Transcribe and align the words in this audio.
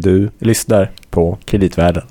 Du 0.00 0.30
lyssnar 0.38 0.90
på 1.10 1.38
Kreditvärlden. 1.44 2.02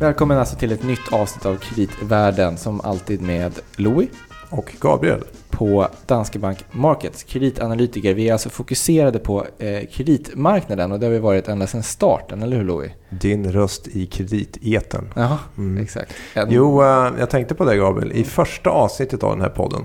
Välkommen 0.00 0.38
alltså 0.38 0.56
till 0.56 0.72
ett 0.72 0.82
nytt 0.82 1.12
avsnitt 1.12 1.46
av 1.46 1.56
Kreditvärlden 1.56 2.58
som 2.58 2.80
alltid 2.80 3.22
med 3.22 3.52
Louis 3.76 4.10
Och 4.50 4.74
Gabriel. 4.80 5.20
På 5.54 5.88
Danske 6.06 6.38
Bank 6.38 6.58
Markets, 6.70 7.22
kreditanalytiker. 7.22 8.14
Vi 8.14 8.28
är 8.28 8.32
alltså 8.32 8.48
fokuserade 8.50 9.18
på 9.18 9.46
eh, 9.58 9.80
kreditmarknaden 9.92 10.92
och 10.92 11.00
det 11.00 11.06
har 11.06 11.10
vi 11.12 11.18
varit 11.18 11.48
ända 11.48 11.66
sedan 11.66 11.82
starten, 11.82 12.42
eller 12.42 12.56
hur 12.56 12.64
Louis? 12.64 12.92
Din 13.10 13.52
röst 13.52 13.88
i 13.88 14.06
krediteten. 14.06 15.08
Ja, 15.16 15.38
Mm. 15.58 15.82
exakt. 15.82 16.12
En, 16.34 16.48
Jo, 16.50 16.82
eh, 16.82 17.08
jag 17.18 17.30
tänkte 17.30 17.54
på 17.54 17.64
det 17.64 17.76
Gabriel. 17.76 18.12
I 18.12 18.24
första 18.24 18.70
avsnittet 18.70 19.22
av 19.22 19.30
den 19.30 19.40
här 19.40 19.48
podden. 19.48 19.82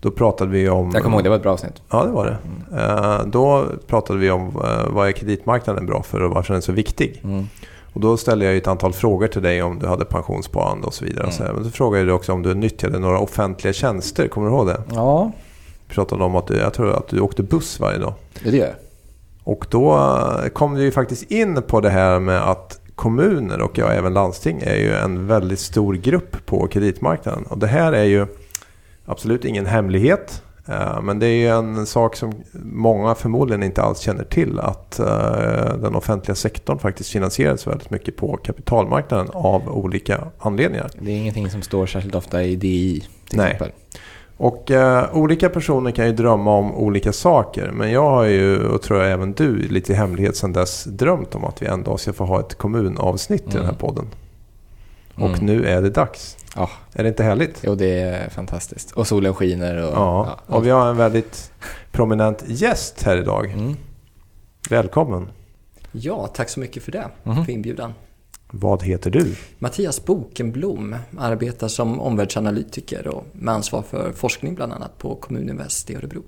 Då 0.00 0.10
pratade 0.10 0.50
vi 0.50 0.68
om... 0.68 0.90
Jag 0.94 1.02
kommer 1.02 1.16
ihåg, 1.16 1.24
det 1.24 1.30
var 1.30 1.36
ett 1.36 1.42
bra 1.42 1.52
avsnitt. 1.52 1.82
Ja, 1.90 2.04
det 2.04 2.10
var 2.10 2.26
det. 2.26 2.36
Eh, 2.82 3.26
Då 3.26 3.66
pratade 3.86 4.18
vi 4.18 4.30
om 4.30 4.46
eh, 4.48 4.88
vad 4.88 5.08
är 5.08 5.12
kreditmarknaden 5.12 5.86
bra 5.86 6.02
för 6.02 6.22
och 6.22 6.30
varför 6.30 6.54
den 6.54 6.58
är 6.58 6.62
så 6.64 6.72
viktig. 6.72 7.20
Mm. 7.24 7.46
Och 7.92 8.00
då 8.00 8.16
ställde 8.16 8.44
jag 8.44 8.54
ju 8.54 8.58
ett 8.58 8.66
antal 8.66 8.92
frågor 8.92 9.26
till 9.28 9.42
dig 9.42 9.62
om 9.62 9.78
du 9.78 9.86
hade 9.86 10.04
pensionssparande 10.04 10.86
och 10.86 10.94
så 10.94 11.04
vidare. 11.04 11.24
Mm. 11.24 11.36
Så 11.36 11.42
här. 11.44 11.52
Men 11.52 11.64
så 11.64 11.70
frågade 11.70 12.04
du 12.04 12.12
också 12.12 12.32
om 12.32 12.42
du 12.42 12.54
nyttjade 12.54 12.98
några 12.98 13.18
offentliga 13.18 13.72
tjänster. 13.72 14.28
Kommer 14.28 14.46
du 14.48 14.52
ihåg 14.54 14.66
det? 14.66 14.82
Ja, 14.94 15.32
Vi 15.88 15.94
pratade 15.94 16.24
om 16.24 16.36
att 16.36 16.46
du, 16.46 16.56
jag 16.56 16.72
tror 16.74 16.92
att 16.92 17.08
du 17.08 17.20
åkte 17.20 17.42
buss 17.42 17.80
varje 17.80 17.98
dag. 17.98 18.14
det 18.44 18.50
gör 18.56 18.66
jag. 18.66 18.74
Och 19.44 19.66
då 19.70 19.92
eh, 20.44 20.48
kom 20.48 20.74
du 20.74 20.82
ju 20.82 20.90
faktiskt 20.90 21.30
in 21.30 21.62
på 21.62 21.80
det 21.80 21.90
här 21.90 22.20
med 22.20 22.50
att 22.50 22.80
kommuner 22.94 23.60
och 23.60 23.78
ja, 23.78 23.86
även 23.92 24.14
landsting 24.14 24.60
är 24.62 24.76
ju 24.76 24.92
en 24.94 25.26
väldigt 25.26 25.60
stor 25.60 25.94
grupp 25.94 26.46
på 26.46 26.66
kreditmarknaden. 26.66 27.42
Och 27.48 27.58
det 27.58 27.66
här 27.66 27.92
är 27.92 28.04
ju 28.04 28.26
absolut 29.06 29.44
ingen 29.44 29.66
hemlighet. 29.66 30.42
Eh, 30.68 31.02
Men 31.02 31.18
det 31.18 31.26
är 31.26 31.36
ju 31.36 31.48
en 31.48 31.86
sak 31.86 32.16
som 32.16 32.32
många 32.64 33.14
förmodligen 33.14 33.62
inte 33.62 33.82
alls 33.82 33.98
känner 33.98 34.24
till. 34.24 34.58
Att 34.58 34.98
eh, 34.98 35.76
den 35.82 35.94
offentliga 35.94 36.34
sektorn 36.34 36.78
faktiskt 36.78 37.10
finansieras 37.10 37.66
väldigt 37.66 37.90
mycket 37.90 38.16
på 38.16 38.36
kapitalmarknaden 38.36 39.28
av 39.32 39.68
olika 39.68 40.24
anledningar. 40.38 40.90
Det 41.00 41.10
är 41.10 41.16
ingenting 41.16 41.50
som 41.50 41.62
står 41.62 41.86
särskilt 41.86 42.14
ofta 42.14 42.42
i 42.42 42.56
DI 42.56 43.00
till 43.28 43.38
Nej. 43.38 43.46
exempel. 43.52 43.70
Och 44.36 44.70
eh, 44.70 45.04
olika 45.12 45.48
personer 45.48 45.90
kan 45.90 46.06
ju 46.06 46.12
drömma 46.12 46.54
om 46.56 46.74
olika 46.74 47.12
saker. 47.12 47.70
Men 47.70 47.90
jag 47.90 48.10
har 48.10 48.24
ju, 48.24 48.66
och 48.66 48.82
tror 48.82 49.00
jag 49.02 49.10
även 49.12 49.32
du, 49.32 49.56
lite 49.68 49.92
i 49.92 49.94
hemlighet 49.94 50.36
sedan 50.36 50.52
dess 50.52 50.84
drömt 50.84 51.34
om 51.34 51.44
att 51.44 51.62
vi 51.62 51.66
en 51.66 51.82
dag 51.82 52.00
ska 52.00 52.12
få 52.12 52.24
ha 52.24 52.40
ett 52.40 52.54
kommunavsnitt 52.54 53.42
i 53.42 53.50
den 53.50 53.56
här 53.56 53.62
Mm. 53.64 53.74
podden. 53.76 54.06
Och 55.14 55.28
Mm. 55.28 55.46
nu 55.46 55.66
är 55.66 55.82
det 55.82 55.90
dags. 55.90 56.36
Ja, 56.56 56.70
Är 56.92 57.02
det 57.02 57.08
inte 57.08 57.22
härligt? 57.22 57.60
jo 57.64 57.74
det 57.74 58.00
är 58.00 58.28
fantastiskt. 58.30 58.90
Och 58.92 59.06
solen 59.06 59.34
skiner 59.34 59.76
och... 59.76 59.92
Ja, 59.94 60.40
och 60.46 60.66
vi 60.66 60.70
har 60.70 60.90
en 60.90 60.96
väldigt 60.96 61.52
prominent 61.92 62.44
gäst 62.46 63.02
här 63.02 63.16
idag. 63.16 63.50
Mm. 63.50 63.76
Välkommen. 64.70 65.28
Ja, 65.92 66.26
tack 66.26 66.48
så 66.48 66.60
mycket 66.60 66.82
för 66.82 66.92
det, 66.92 67.08
Mhm. 67.22 67.44
för 67.44 67.52
inbjudan. 67.52 67.92
Vad 68.50 68.82
heter 68.82 69.10
du? 69.10 69.34
Mattias 69.58 70.04
Bokenblom 70.04 70.96
arbetar 71.18 71.68
som 71.68 72.00
omvärldsanalytiker 72.00 73.06
och 73.08 73.24
med 73.32 73.54
ansvar 73.54 73.82
för 73.82 74.12
forskning 74.12 74.54
bland 74.54 74.72
annat 74.72 74.98
på 74.98 75.14
Kommuninvest 75.14 75.90
i 75.90 75.96
Örebro. 75.96 76.22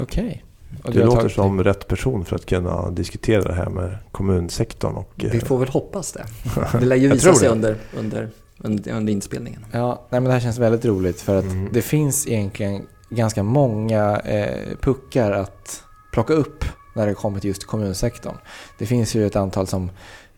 Okej. 0.00 0.44
Och 0.84 0.92
Du 0.92 1.04
låter 1.04 1.28
som 1.28 1.64
rätt 1.64 1.88
person 1.88 2.24
för 2.24 2.36
att 2.36 2.46
kunna 2.46 2.90
diskutera 2.90 3.42
det 3.42 3.54
här 3.54 3.68
med 3.68 3.96
kommunsektorn. 4.12 4.94
Och, 4.94 5.24
eh, 5.24 5.30
Vi 5.30 5.40
får 5.40 5.58
väl 5.58 5.68
hoppas 5.68 6.12
det. 6.12 6.24
Det 6.80 6.86
lär 6.86 6.96
ju 6.96 7.08
visa 7.08 7.34
sig 7.34 7.48
det. 7.48 7.52
under, 7.54 7.76
under, 7.98 8.28
under, 8.60 8.92
under 8.92 9.12
inspelningen. 9.12 9.64
Ja, 9.72 10.06
nej, 10.10 10.20
men 10.20 10.24
det 10.24 10.32
här 10.32 10.40
känns 10.40 10.58
väldigt 10.58 10.84
roligt 10.84 11.20
för 11.20 11.36
att 11.38 11.44
Mm. 11.44 11.68
det 11.72 11.82
finns 11.82 12.26
egentligen 12.28 12.86
ganska 13.10 13.42
många 13.42 14.16
eh, 14.20 14.76
puckar 14.80 15.32
att 15.32 15.82
plocka 16.12 16.32
upp 16.32 16.64
när 16.96 17.06
det 17.06 17.14
kommer 17.14 17.40
till 17.40 17.48
just 17.48 17.66
kommunsektorn. 17.66 18.34
Det 18.78 18.86
finns 18.86 19.14
ju 19.14 19.26
ett 19.26 19.36
antal 19.36 19.66
som 19.66 19.90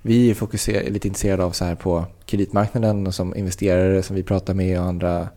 vi 0.03 0.31
är 0.31 0.34
fokuser- 0.34 0.91
lite 0.91 1.09
intresserade 1.09 1.44
av 1.44 1.50
så 1.50 1.65
här 1.65 1.75
på 1.75 2.05
kreditmarknaden 2.27 3.06
och 3.06 3.15
som 3.15 3.37
investerare 3.37 4.03
som 4.03 4.16
vi 4.16 4.22
pratar 4.22 4.54
med 4.54 4.81
och 4.81 4.87
andra 4.87 5.28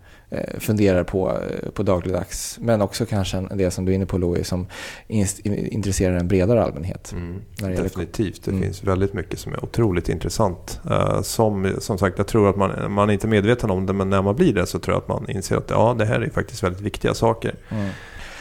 funderar 0.59 1.03
på 1.03 1.31
eh, 1.31 1.69
på 1.71 1.83
dagligdags. 1.83 2.57
Men 2.61 2.81
också 2.81 3.05
kanske 3.05 3.37
en 3.37 3.57
del 3.57 3.71
som 3.71 3.85
du 3.85 3.91
är 3.91 3.95
inne 3.95 4.05
på 4.05 4.17
Louis 4.17 4.47
som 4.47 4.67
intresserar 5.07 6.15
en 6.17 6.27
bredare 6.27 6.63
allmänhet. 6.63 7.11
Mm, 7.11 7.41
definitivt. 7.83 8.45
Det 8.45 8.51
Mm. 8.51 8.63
finns 8.63 8.83
väldigt 8.83 9.13
mycket 9.13 9.39
som 9.39 9.53
är 9.53 9.63
otroligt 9.63 10.09
intressant. 10.09 10.79
Eh, 10.89 11.21
som, 11.21 11.71
som 11.79 11.97
sagt, 11.97 12.17
jag 12.17 12.27
tror 12.27 12.49
att 12.49 12.55
man, 12.55 12.91
man 12.91 13.09
är 13.09 13.13
inte 13.13 13.27
medveten 13.27 13.69
om 13.69 13.85
det, 13.85 13.93
men 13.93 14.09
när 14.09 14.21
man 14.21 14.35
blir 14.35 14.53
det 14.53 14.65
så 14.65 14.79
tror 14.79 14.95
jag 14.95 15.01
att 15.01 15.07
man 15.07 15.29
inser 15.29 15.57
att 15.57 15.69
ja, 15.69 15.95
det 15.99 16.05
här 16.05 16.21
är 16.21 16.29
faktiskt 16.29 16.63
väldigt 16.63 16.81
viktiga 16.81 17.13
saker. 17.13 17.55
Mm. 17.69 17.87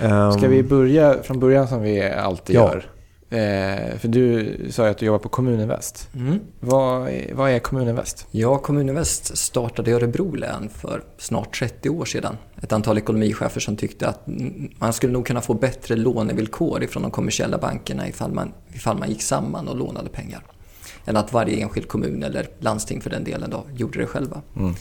Ehm, 0.02 0.32
Ska 0.32 0.48
vi 0.48 0.62
börja 0.62 1.22
från 1.22 1.40
början 1.40 1.68
som 1.68 1.82
vi 1.82 2.02
alltid 2.10 2.56
Ja. 2.56 2.60
gör? 2.72 2.86
Eh, 3.34 3.98
för 3.98 4.08
du 4.08 4.56
sa 4.70 4.84
ju 4.84 4.90
att 4.90 4.98
du 4.98 5.06
jobbar 5.06 5.18
på 5.18 5.28
Kommuninvest. 5.28 6.08
Mm. 6.14 6.40
Vad 6.60 7.08
är, 7.08 7.34
vad 7.34 7.50
är 7.50 7.58
Kommuninvest? 7.58 8.26
Ja, 8.30 8.58
Kommuninvest 8.58 9.36
startade 9.36 9.90
i 9.90 9.94
Örebro 9.94 10.34
län 10.34 10.68
för 10.74 11.02
snart 11.18 11.58
30 11.58 11.90
år 11.90 12.04
sedan. 12.04 12.36
Ett 12.62 12.72
antal 12.72 12.98
ekonomichefer 12.98 13.60
som 13.60 13.76
tyckte 13.76 14.08
att 14.08 14.20
man 14.78 14.92
skulle 14.92 15.12
nog 15.12 15.26
kunna 15.26 15.40
få 15.40 15.54
bättre 15.54 15.96
lånevillkor 15.96 16.82
ifrån 16.82 17.02
de 17.02 17.10
kommersiella 17.10 17.58
bankerna 17.58 18.08
ifall 18.08 18.32
man, 18.32 18.52
ifall 18.72 18.98
man 18.98 19.08
gick 19.08 19.22
samman 19.22 19.68
och 19.68 19.76
lånade 19.76 20.08
pengar. 20.08 20.42
Än 21.04 21.16
att 21.16 21.32
varje 21.32 21.62
enskild 21.62 21.88
kommun 21.88 22.22
eller 22.22 22.48
landsting 22.60 23.00
för 23.00 23.10
den 23.10 23.24
delen 23.24 23.50
då 23.50 23.64
gjorde 23.76 23.98
det 23.98 24.06
själva. 24.06 24.42
Mm. 24.56 24.74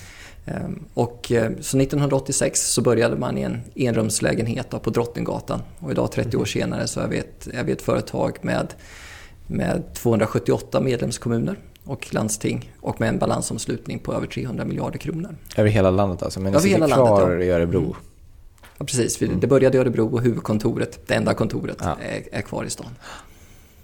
Ehm, 0.46 0.84
Och 0.94 1.32
eh, 1.32 1.52
så 1.62 1.78
1986 1.80 2.72
så 2.74 2.82
började 2.82 3.16
man 3.16 3.38
i 3.38 3.42
en 3.42 3.62
enrumslägenhet 3.76 4.70
på 4.70 4.90
Drottninggatan 4.90 5.62
och 5.80 5.92
idag 5.92 6.12
30 6.12 6.38
år 6.38 6.46
senare 6.46 6.88
så 6.88 7.00
är 7.00 7.08
vi 7.08 7.18
ett, 7.18 7.48
är 7.54 7.64
vi 7.64 7.72
ett 7.72 7.82
företag 7.82 8.38
med, 8.42 8.74
med 9.48 9.84
278 9.94 10.82
medlemskommuner 10.82 11.60
och 11.84 12.14
landsting 12.14 12.72
och 12.82 13.00
med 13.00 13.10
en 13.10 13.20
balansomslutning 13.20 14.00
på 14.00 14.14
över 14.14 14.28
300 14.28 14.66
miljarder 14.66 14.98
kronor. 14.98 15.36
Över 15.58 15.70
hela 15.70 15.92
landet 15.92 16.24
alltså? 16.24 16.40
Men 16.40 16.56
Över 16.56 16.68
hela 16.70 16.88
kvar 16.88 17.20
landet, 17.20 17.40
ja. 17.40 17.46
i 17.46 17.50
Örebro? 17.50 17.80
Mm. 17.82 17.94
Ja, 18.78 18.86
precis, 18.86 19.22
vi- 19.22 19.28
det 19.28 19.48
började 19.48 19.78
i 19.78 19.80
Örebro 19.80 20.14
och 20.14 20.22
huvudkontoret, 20.22 21.00
det 21.08 21.14
enda 21.14 21.34
kontoret, 21.34 21.78
Ja. 21.80 21.98
är, 22.02 22.38
är 22.38 22.42
kvar 22.42 22.64
i 22.64 22.70
stan. 22.70 22.88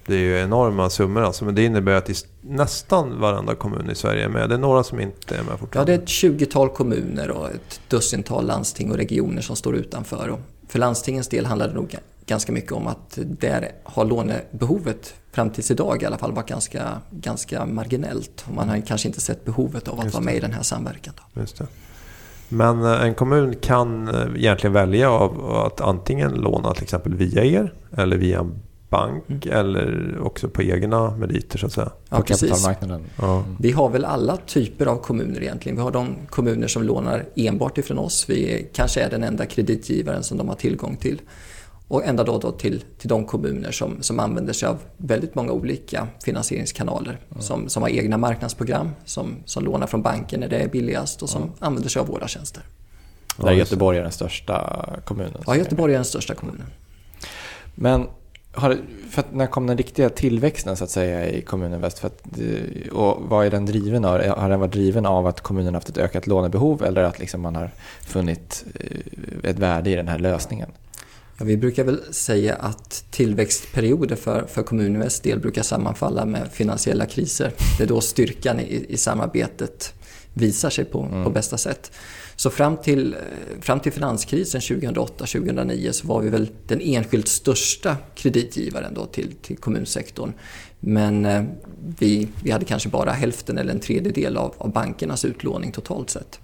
Det 0.09 0.15
är 0.15 0.19
ju 0.19 0.39
enorma 0.39 0.89
summor 0.89 1.21
alltså, 1.23 1.45
men 1.45 1.55
det 1.55 1.63
innebär 1.65 1.91
att 1.93 2.09
nästan 2.41 3.19
varenda 3.19 3.55
kommun 3.55 3.89
i 3.89 3.95
Sverige 3.95 4.25
är 4.25 4.29
med. 4.29 4.49
Det 4.49 4.55
är 4.55 4.59
några 4.59 4.83
som 4.83 4.99
inte 4.99 5.35
är 5.35 5.43
med 5.43 5.51
Ja, 5.53 5.57
fortfarande. 5.57 5.91
det 5.91 5.95
är 5.97 6.01
ett 6.03 6.09
20-tal 6.39 6.69
kommuner 6.69 7.31
och 7.31 7.49
ett 7.49 7.81
dussintal 7.87 8.45
landsting 8.47 8.91
och 8.91 8.97
regioner 8.97 9.41
som 9.41 9.55
står 9.55 9.75
utanför. 9.75 10.27
Och 10.29 10.39
för 10.67 10.79
landstingens 10.79 11.27
del 11.27 11.45
handlar 11.45 11.67
det 11.67 11.73
nog 11.73 11.87
ga- 11.87 11.99
ganska 12.25 12.51
mycket 12.51 12.71
om 12.71 12.87
att 12.87 13.17
där 13.25 13.71
har 13.83 14.05
lånebehovet 14.05 15.13
fram 15.31 15.49
tills 15.49 15.71
idag 15.71 16.03
i 16.03 16.05
alla 16.05 16.17
fall 16.17 16.31
varit 16.31 16.47
ganska, 16.49 17.01
ganska 17.11 17.65
marginellt. 17.65 18.45
Man 18.55 18.69
har 18.69 18.81
kanske 18.87 19.07
inte 19.07 19.21
sett 19.21 19.45
behovet 19.45 19.87
av 19.87 19.99
att 19.99 20.13
vara 20.13 20.23
med 20.23 20.35
i 20.35 20.39
den 20.39 20.53
här 20.53 20.63
samverkan. 20.63 21.13
Då. 21.33 21.41
Just 21.41 21.57
det. 21.57 21.67
Men 22.49 22.83
eh, 22.83 23.03
en 23.03 23.15
kommun 23.15 23.55
kan 23.61 24.07
eh, 24.07 24.27
egentligen 24.35 24.73
välja 24.73 25.11
av 25.11 25.51
att 25.55 25.81
antingen 25.81 26.31
låna 26.31 26.73
till 26.73 26.83
exempel 26.83 27.13
via 27.15 27.43
er 27.45 27.73
eller 27.97 28.17
via 28.17 28.39
en 28.39 28.53
bank 28.89 29.23
Mm. 29.27 29.57
eller 29.57 30.17
också 30.21 30.49
på 30.49 30.63
egna 30.63 31.11
meriter 31.11 31.57
så 31.59 31.65
att 31.65 31.73
säga. 31.73 31.91
Ja, 32.09 32.17
på 32.17 32.23
precis. 32.23 32.49
kapitalmarknaden? 32.49 33.05
Ja. 33.21 33.43
Vi 33.59 33.71
har 33.71 33.89
väl 33.89 34.05
alla 34.05 34.37
typer 34.37 34.85
av 34.85 34.95
kommuner 34.97 35.41
egentligen. 35.41 35.75
Vi 35.75 35.81
har 35.81 35.91
de 35.91 36.15
kommuner 36.29 36.67
som 36.67 36.83
lånar 36.83 37.25
enbart 37.35 37.77
ifrån 37.77 37.97
oss. 37.97 38.25
Vi 38.29 38.69
kanske 38.73 39.01
är 39.01 39.09
den 39.09 39.23
enda 39.23 39.45
kreditgivaren 39.45 40.23
som 40.23 40.37
de 40.37 40.49
har 40.49 40.55
tillgång 40.55 40.95
till. 40.95 41.21
Och 41.87 42.05
ända 42.05 42.23
då, 42.23 42.37
då 42.37 42.51
till, 42.51 42.83
till 42.97 43.09
de 43.09 43.25
kommuner 43.25 43.71
som, 43.71 44.01
som 44.01 44.19
använder 44.19 44.53
sig 44.53 44.69
av 44.69 44.77
väldigt 44.97 45.35
många 45.35 45.51
olika 45.51 46.07
finansieringskanaler. 46.23 47.19
Som, 47.39 47.69
som 47.69 47.83
har 47.83 47.89
egna 47.89 48.17
marknadsprogram, 48.17 48.89
som, 49.05 49.35
som 49.45 49.63
lånar 49.63 49.87
från 49.87 50.01
banken 50.01 50.39
när 50.39 50.47
det 50.47 50.57
är 50.57 50.67
billigast 50.67 51.21
och 51.23 51.29
som 51.29 51.51
använder 51.59 51.89
sig 51.89 51.99
av 51.99 52.07
våra 52.07 52.27
tjänster. 52.27 52.63
Där 53.37 53.51
Göteborg 53.51 53.97
är 53.97 54.01
den 54.03 54.11
största 54.11 54.85
kommunen? 55.05 55.41
Ja, 55.47 55.55
Göteborg 55.55 55.93
är 55.93 55.97
den 55.97 56.05
största 56.05 56.35
kommunen. 56.35 56.65
Men 57.75 58.07
har, 58.51 58.77
för 59.09 59.19
att 59.21 59.33
när 59.33 59.47
kom 59.47 59.67
den 59.67 59.77
riktiga 59.77 60.09
tillväxten 60.09 60.75
så 60.77 60.83
att 60.83 60.89
säga 60.89 61.29
i 61.29 61.41
Kommuninvest? 61.41 61.99
För 61.99 62.07
att, 62.07 62.21
eh, 62.39 62.91
och 62.93 63.29
vad 63.29 63.45
är 63.45 63.51
den 63.51 63.65
driven 63.65 64.05
av? 64.05 64.21
Har 64.27 64.49
den 64.49 64.59
varit 64.59 64.71
driven 64.73 65.05
av 65.05 65.27
att 65.27 65.41
kommunen 65.41 65.73
haft 65.73 65.89
ett 65.89 65.97
ökat 65.97 66.27
lånebehov 66.27 66.83
eller 66.83 67.03
att 67.03 67.19
liksom 67.19 67.41
man 67.41 67.55
har 67.55 67.71
funnit 68.01 68.65
eh, 68.79 69.49
ett 69.49 69.59
värde 69.59 69.89
i 69.89 69.95
den 69.95 70.07
här 70.07 70.19
lösningen? 70.19 70.69
Ja, 71.37 71.45
vi 71.45 71.57
brukar 71.57 71.83
väl 71.83 72.01
säga 72.13 72.55
att 72.55 73.05
tillväxtperioder 73.11 74.15
för, 74.15 74.45
för 74.47 74.63
Kommuninvests 74.63 75.19
del 75.19 75.39
brukar 75.39 75.63
sammanfalla 75.63 76.25
med 76.25 76.49
finansiella 76.51 77.05
kriser. 77.05 77.51
Det 77.77 77.83
är 77.83 77.87
då 77.87 78.01
styrkan 78.01 78.59
i, 78.59 78.85
i 78.89 78.97
samarbetet 78.97 79.93
visar 80.33 80.69
sig 80.69 80.85
på, 80.85 81.01
Mm. 81.03 81.23
på 81.23 81.29
bästa 81.29 81.57
sätt. 81.57 81.91
Så 82.39 82.49
fram 82.49 82.77
till, 82.77 83.15
fram 83.61 83.79
till 83.79 83.91
finanskrisen 83.91 84.61
2008-2009 84.61 85.91
så 85.91 86.07
var 86.07 86.21
vi 86.21 86.29
väl 86.29 86.49
den 86.67 86.81
enskilt 86.81 87.27
största 87.27 87.97
kreditgivaren 88.15 88.93
då 88.93 89.05
till, 89.05 89.35
till 89.41 89.57
kommunsektorn. 89.57 90.33
Men 90.79 91.25
eh, 91.25 91.43
vi, 91.99 92.27
vi 92.43 92.51
hade 92.51 92.65
kanske 92.65 92.89
bara 92.89 93.11
hälften 93.11 93.57
eller 93.57 93.73
en 93.73 93.79
tredjedel 93.79 94.37
av, 94.37 94.53
av 94.57 94.71
bankernas 94.71 95.25
utlåning 95.25 95.71
totalt 95.71 96.09
sett. 96.09 96.39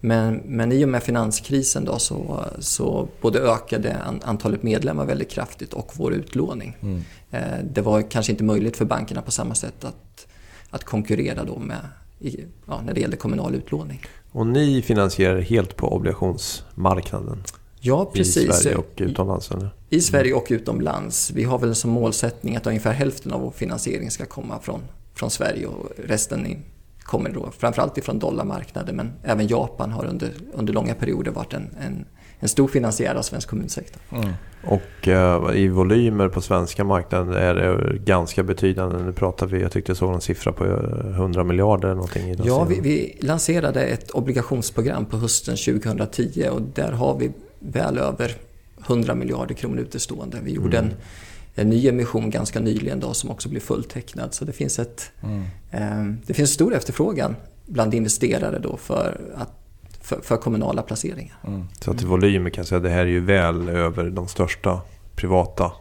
Men, 0.00 0.34
men 0.44 0.72
i 0.72 0.84
och 0.84 0.88
med 0.88 1.02
finanskrisen 1.02 1.84
då 1.84 1.98
så, 1.98 2.44
så 2.58 3.08
både 3.20 3.38
ökade 3.38 3.96
an, 3.96 4.20
antalet 4.24 4.62
medlemmar 4.62 5.04
väldigt 5.06 5.30
kraftigt 5.30 5.72
och 5.72 5.92
vår 5.96 6.14
utlåning. 6.14 6.76
Mm. 6.82 7.02
Eh, 7.30 7.64
Det 7.72 7.80
var 7.80 8.10
kanske 8.10 8.32
inte 8.32 8.44
möjligt 8.44 8.76
för 8.76 8.84
bankerna 8.84 9.22
på 9.22 9.30
samma 9.30 9.54
sätt 9.54 9.84
att, 9.84 10.26
att 10.70 10.84
konkurrera 10.84 11.44
då 11.44 11.58
med, 11.58 11.80
i, 12.20 12.44
ja, 12.66 12.80
när 12.86 12.94
det 12.94 13.00
gällde 13.00 13.16
kommunal 13.16 13.54
utlåning. 13.54 14.00
Och 14.32 14.46
ni 14.46 14.82
finansierar 14.82 15.40
helt 15.40 15.76
på 15.76 15.94
obligationsmarknaden 15.94 17.42
Ja, 17.80 18.10
i 18.14 18.18
precis. 18.18 18.54
Sverige 18.54 18.76
och 18.76 18.92
utomlands? 18.96 19.50
Eller? 19.50 19.70
I 19.88 20.00
Sverige 20.00 20.34
och 20.34 20.46
utomlands. 20.48 21.30
Vi 21.30 21.44
har 21.44 21.58
väl 21.58 21.74
som 21.74 21.90
målsättning 21.90 22.56
att 22.56 22.66
ungefär 22.66 22.92
hälften 22.92 23.32
av 23.32 23.40
vår 23.40 23.50
finansiering 23.50 24.10
ska 24.10 24.26
komma 24.26 24.58
från, 24.58 24.80
från 25.14 25.30
Sverige 25.30 25.66
och 25.66 25.90
resten 26.04 26.46
i, 26.46 26.58
kommer 27.02 27.30
då 27.30 27.50
framförallt 27.58 27.98
ifrån 27.98 28.18
dollarmarknaden 28.18 28.96
men 28.96 29.12
även 29.22 29.46
Japan 29.46 29.90
har 29.90 30.04
under, 30.04 30.32
under 30.52 30.72
långa 30.72 30.94
perioder 30.94 31.30
varit 31.30 31.54
en, 31.54 31.70
en, 31.80 32.04
en 32.40 32.48
stor 32.48 32.68
finansiär 32.68 33.14
av 33.14 33.22
svensk 33.22 33.48
kommunsektor. 33.48 34.02
Mm. 34.12 34.30
Och 34.64 35.08
eh, 35.08 35.56
i 35.56 35.68
volymer 35.68 36.28
på 36.28 36.40
svenska 36.40 36.84
marknaden 36.84 37.34
är 37.34 37.54
det 37.54 37.98
ganska 37.98 38.42
betydande. 38.42 38.98
Nu 39.02 39.12
pratar 39.12 39.46
vi, 39.46 39.62
jag 39.62 39.72
tyckte 39.72 39.90
jag 39.90 39.96
såg 39.96 40.14
en 40.14 40.20
siffra 40.20 40.52
på 40.52 40.64
eh, 40.66 41.10
100 41.10 41.44
miljarder 41.44 41.88
eller 41.88 41.94
någonting. 41.94 42.30
I 42.30 42.34
den 42.34 42.46
Ja, 42.46 42.64
vi, 42.64 42.80
vi 42.80 43.18
lanserade 43.20 43.82
ett 43.84 44.10
obligationsprogram 44.10 45.06
på 45.06 45.16
hösten 45.16 45.56
2010 45.56 46.48
och 46.50 46.60
där 46.74 46.92
har 46.92 47.18
vi 47.18 47.30
väl 47.58 47.98
över 47.98 48.32
100 48.86 49.14
miljarder 49.14 49.54
kronor 49.54 49.78
utestående. 49.78 50.38
Vi 50.42 50.52
gjorde 50.52 50.78
Mm. 50.78 50.90
en, 50.90 50.96
en 51.54 51.68
ny 51.70 51.88
emission 51.88 52.30
ganska 52.30 52.60
nyligen 52.60 53.00
då 53.00 53.14
som 53.14 53.30
också 53.30 53.48
blev 53.48 53.60
fulltecknad. 53.60 54.34
Så 54.34 54.44
det 54.44 54.52
finns, 54.52 54.78
ett, 54.78 55.10
Mm. 55.22 55.42
eh, 55.70 56.14
det 56.26 56.34
finns 56.34 56.50
stor 56.52 56.74
efterfrågan 56.74 57.36
bland 57.66 57.94
investerare 57.94 58.58
då 58.58 58.76
för, 58.76 59.20
att, 59.34 59.52
för, 60.08 60.20
för 60.22 60.36
kommunala 60.36 60.82
placeringar. 60.82 61.36
Mm. 61.46 61.68
Så 61.80 61.90
att 61.90 62.02
i 62.02 62.04
volymer 62.04 62.50
kan 62.50 62.62
jag 62.62 62.68
säga 62.68 62.76
att 62.76 62.82
det 62.82 62.90
här 62.90 63.00
är 63.00 63.06
ju 63.06 63.20
väl 63.20 63.68
över 63.68 64.10
de 64.10 64.28
största 64.28 64.80
privata 65.16 65.72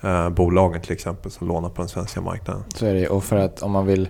eh, 0.00 0.30
bolagen 0.30 0.80
till 0.80 0.92
exempel 0.92 1.30
som 1.30 1.48
lånar 1.48 1.68
på 1.68 1.82
den 1.82 1.88
svenska 1.88 2.20
marknaden. 2.20 2.62
Så 2.74 2.86
är 2.86 2.94
det 2.94 3.08
Och 3.08 3.24
för 3.24 3.36
att 3.36 3.62
om 3.62 3.70
man 3.70 3.86
vill 3.86 4.08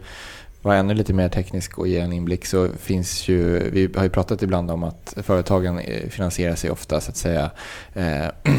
vara 0.63 0.77
ännu 0.77 0.95
lite 0.95 1.13
mer 1.13 1.29
teknisk 1.29 1.79
och 1.79 1.89
ge 1.89 1.99
en 1.99 2.13
inblick 2.13 2.47
så 2.47 2.69
finns 2.79 3.29
ju, 3.29 3.71
vi 3.71 3.91
har 3.97 4.03
ju 4.03 4.11
pratat 4.11 4.43
ibland 4.43 4.71
om 4.71 4.85
att 4.85 5.15
företagen 5.17 5.79
eh, 5.79 6.09
finansierar 6.09 6.55
sig 6.55 6.71
ofta 6.71 7.01
så 7.01 7.11
att 7.11 7.17
säga 7.17 7.51
eh, 7.95 8.27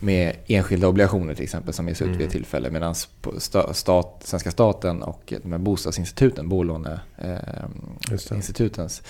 med 0.00 0.36
enskilda 0.46 0.88
obligationer 0.88 1.34
till 1.34 1.44
exempel 1.44 1.74
som 1.74 1.88
ges 1.88 2.02
ut 2.02 2.08
vid 2.08 2.14
Mm. 2.14 2.26
ett 2.26 2.32
tillfälle 2.32 2.70
medan 2.70 2.94
sta, 3.38 3.74
stat, 3.74 4.20
svenska 4.24 4.50
staten 4.50 5.02
och 5.02 5.32
de 5.42 5.52
här 5.52 5.58
bostadsinstituten, 5.58 6.48
bolåneinstitutens 6.48 9.00
eh, 9.00 9.04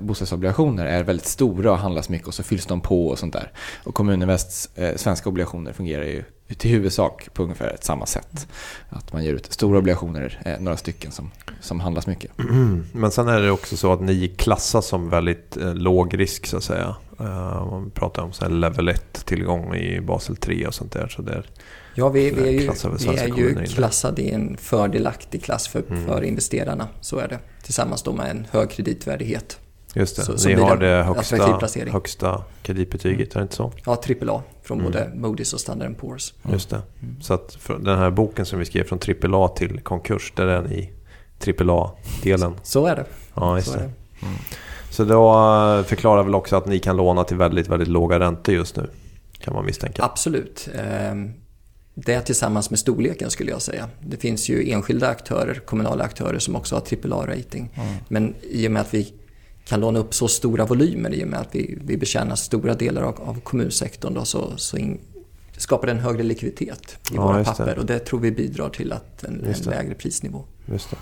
bostadsobligationer 0.00 0.86
är 0.86 1.04
väldigt 1.04 1.26
stora 1.26 1.72
och 1.72 1.78
handlas 1.78 2.08
mycket 2.08 2.28
och 2.28 2.34
så 2.34 2.42
fylls 2.42 2.66
de 2.66 2.80
på 2.80 3.08
och 3.08 3.18
sånt 3.18 3.32
där. 3.32 3.52
Och 3.84 3.94
Kommuninvests 3.94 4.70
eh, 4.74 4.96
svenska 4.96 5.28
obligationer 5.28 5.72
fungerar 5.72 6.04
ju 6.04 6.24
till 6.58 6.70
huvudsak 6.70 7.28
på 7.34 7.42
ungefär 7.42 7.68
ett 7.68 7.84
samma 7.84 8.06
sätt. 8.06 8.46
Att 8.88 9.12
man 9.12 9.24
ger 9.24 9.32
ut 9.34 9.52
stora 9.52 9.78
obligationer, 9.78 10.40
eh, 10.44 10.60
några 10.60 10.76
stycken 10.76 11.10
som, 11.12 11.30
som 11.60 11.80
handlas 11.80 12.06
mycket. 12.06 12.30
Men 12.92 13.10
sen 13.10 13.28
är 13.28 13.40
det 13.40 13.50
också 13.50 13.76
så 13.76 13.92
att 13.92 14.00
ni 14.00 14.28
klassas 14.28 14.86
som 14.86 15.10
väldigt 15.10 15.56
eh, 15.56 15.74
låg 15.74 16.18
risk 16.18 16.46
så 16.46 16.56
att 16.56 16.64
säga. 16.64 16.96
Eh, 17.20 17.62
om 17.62 17.70
man 17.70 17.90
pratar 17.90 18.22
om 18.22 18.32
så 18.32 18.44
här 18.44 18.52
level 18.52 18.88
1-tillgång 18.88 19.74
i 19.74 20.00
Basel 20.00 20.36
3 20.36 20.66
och 20.66 20.74
sånt 20.74 20.92
där. 20.92 21.08
Så 21.08 21.22
där. 21.22 21.46
Ja, 21.94 22.08
vi, 22.08 22.30
vi 22.30 22.40
är 22.40 22.46
ju, 22.46 22.58
vi 22.58 22.58
är 23.44 23.60
ju 23.60 23.66
klassade 23.66 24.22
i 24.22 24.30
en 24.30 24.56
fördelaktig 24.56 25.44
klass 25.44 25.68
för, 25.68 25.82
Mm. 25.90 26.06
för 26.06 26.22
investerarna. 26.22 26.88
Så 27.00 27.18
är 27.18 27.28
det. 27.28 27.38
Tillsammans 27.62 28.02
då 28.02 28.12
med 28.12 28.30
en 28.30 28.46
hög 28.50 28.70
kreditvärdighet. 28.70 29.58
Just 29.96 30.16
det, 30.16 30.22
Så- 30.22 30.38
så 30.38 30.48
ni 30.48 30.54
har 30.54 30.76
det 30.76 31.02
högsta, 31.02 31.58
högsta 31.92 32.42
kreditbetyget, 32.62 33.32
är 33.34 33.38
det 33.38 33.42
inte 33.42 33.54
så? 33.54 33.72
Ja, 33.86 33.92
AAA 33.96 34.42
från 34.62 34.80
Mm. 34.80 34.92
både 34.92 35.10
Moody's 35.14 35.54
och 35.54 35.60
Standard 35.60 35.96
Poor's. 36.00 36.32
Just 36.52 36.70
det. 36.70 36.82
Mm. 37.02 37.16
Så 37.20 37.34
att 37.34 37.58
den 37.80 37.98
här 37.98 38.10
boken 38.10 38.46
som 38.46 38.58
vi 38.58 38.64
skrev 38.64 38.84
från 38.84 38.98
AAA 38.98 39.48
till 39.48 39.80
konkurs, 39.80 40.32
där 40.36 40.46
är 40.46 40.62
ni 40.62 40.92
AAA-delen. 41.46 42.54
Så 42.62 42.86
är 42.86 42.96
det. 42.96 43.04
Ja, 43.34 43.56
just 43.56 43.68
så 43.68 43.74
är 43.74 43.78
det. 43.78 43.84
det. 44.20 44.26
Så 44.90 45.04
då 45.04 45.30
eh, 45.78 45.84
förklarar 45.84 46.22
väl 46.22 46.34
också 46.34 46.56
att 46.56 46.66
ni 46.66 46.78
kan 46.78 46.96
låna 46.96 47.24
till 47.24 47.36
väldigt, 47.36 47.68
väldigt 47.68 47.88
låga 47.88 48.18
räntor 48.20 48.54
just 48.54 48.76
nu. 48.76 48.90
Kan 49.38 49.54
man 49.54 49.64
misstänka. 49.66 50.04
Absolut. 50.04 50.68
Ehm, 50.78 51.32
Det 51.98 52.20
tillsammans 52.20 52.70
med 52.70 52.78
storleken 52.78 53.30
skulle 53.30 53.50
jag 53.50 53.62
säga. 53.62 53.88
Det 54.00 54.16
finns 54.16 54.48
ju 54.48 54.70
enskilda 54.70 55.08
aktörer, 55.08 55.54
kommunala 55.66 56.04
aktörer 56.04 56.38
som 56.38 56.56
också 56.56 56.74
har 56.74 56.80
AAA-rating. 56.82 57.68
Mm. 57.74 57.94
Men 58.08 58.34
i 58.42 58.68
och 58.68 58.72
med 58.72 58.82
att 58.82 58.94
vi 58.94 59.12
kan 59.68 59.80
låna 59.80 59.98
upp 59.98 60.14
så 60.14 60.28
stora 60.28 60.64
volymer, 60.64 61.14
i 61.14 61.24
och 61.24 61.28
med 61.28 61.40
att 61.40 61.48
vi, 61.54 61.78
vi 61.84 61.96
betjänar 61.96 62.36
stora 62.36 62.74
delar 62.74 63.02
av, 63.02 63.20
av 63.20 63.40
kommunsektorn 63.40 64.14
då, 64.14 64.24
så, 64.24 64.52
så 64.56 64.76
in, 64.76 64.98
skapar 65.56 65.86
det 65.86 65.92
en 65.92 65.98
högre 65.98 66.22
likviditet 66.22 66.96
i 67.12 67.14
Ja, 67.14 67.26
våra 67.26 67.38
just 67.38 67.50
det. 67.56 67.64
papper 67.64 67.78
och 67.78 67.86
det 67.86 67.98
tror 67.98 68.20
vi 68.20 68.30
bidrar 68.32 68.68
till 68.68 68.92
att 68.92 69.24
en, 69.24 69.44
en 69.44 69.70
lägre 69.70 69.94
prisnivå. 69.94 70.44
Just 70.72 70.90
det. 70.90 70.96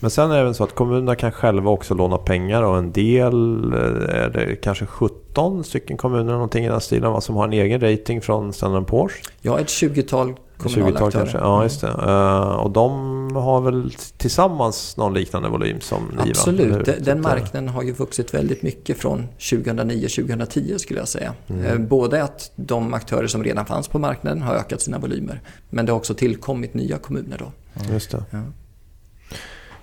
Men 0.00 0.10
sen 0.10 0.30
är 0.30 0.34
det 0.34 0.40
även 0.40 0.54
så 0.54 0.64
att 0.64 0.74
kommunerna 0.74 1.14
kan 1.16 1.32
själva 1.32 1.70
också 1.70 1.94
låna 1.94 2.18
pengar 2.18 2.62
och 2.62 2.78
en 2.78 2.92
del, 2.92 3.72
eh, 3.72 3.78
är 4.22 4.30
det 4.30 4.56
kanske 4.56 4.86
17 4.86 5.64
stycken 5.64 5.96
kommuner 5.96 6.32
någonting 6.32 6.64
i 6.64 6.68
den 6.68 6.80
stilen 6.80 7.20
som 7.20 7.36
har 7.36 7.44
en 7.44 7.52
egen 7.52 7.80
rating 7.80 8.20
från 8.20 8.52
Standard 8.52 8.82
Poor's. 8.88 9.12
Ja, 9.40 9.58
ett 9.60 9.66
20-tal 9.68 10.26
kommunala 10.26 10.36
20-tal 10.68 11.06
aktörer. 11.06 11.10
kanske, 11.10 11.38
ja 11.38 11.62
just 11.62 11.80
det. 11.80 11.88
Eh, 11.88 12.40
och 12.40 12.70
de 12.70 12.90
har 13.36 13.60
väl 13.60 13.92
tillsammans 14.16 14.96
någon 14.96 15.14
liknande 15.14 15.48
volym 15.48 15.80
som 15.80 16.02
ni 16.24 16.30
Absolut? 16.30 16.84
Den- 16.84 17.02
den 17.04 17.16
eh, 17.18 17.22
marknaden 17.22 17.68
har 17.68 17.82
ju 17.82 17.92
vuxit 17.92 18.34
väldigt 18.34 18.62
mycket 18.62 18.98
från 18.98 19.28
2009-2010 19.38 20.78
skulle 20.78 20.98
jag 21.00 21.08
säga. 21.08 21.34
Mm. 21.48 21.64
Eh, 21.64 21.78
Både 21.78 22.22
att 22.22 22.50
de 22.56 22.94
aktörer 22.94 23.26
som 23.26 23.44
redan 23.44 23.66
fanns 23.66 23.88
på 23.88 23.98
marknaden 23.98 24.42
har 24.42 24.54
ökat 24.54 24.80
sina 24.80 24.98
volymer, 24.98 25.40
men 25.70 25.86
det 25.86 25.92
har 25.92 25.96
också 25.96 26.14
tillkommit 26.14 26.74
nya 26.74 26.98
kommuner 26.98 27.38
då. 27.38 27.52
Just 27.92 28.10
det. 28.10 28.24
Ja. 28.30 28.38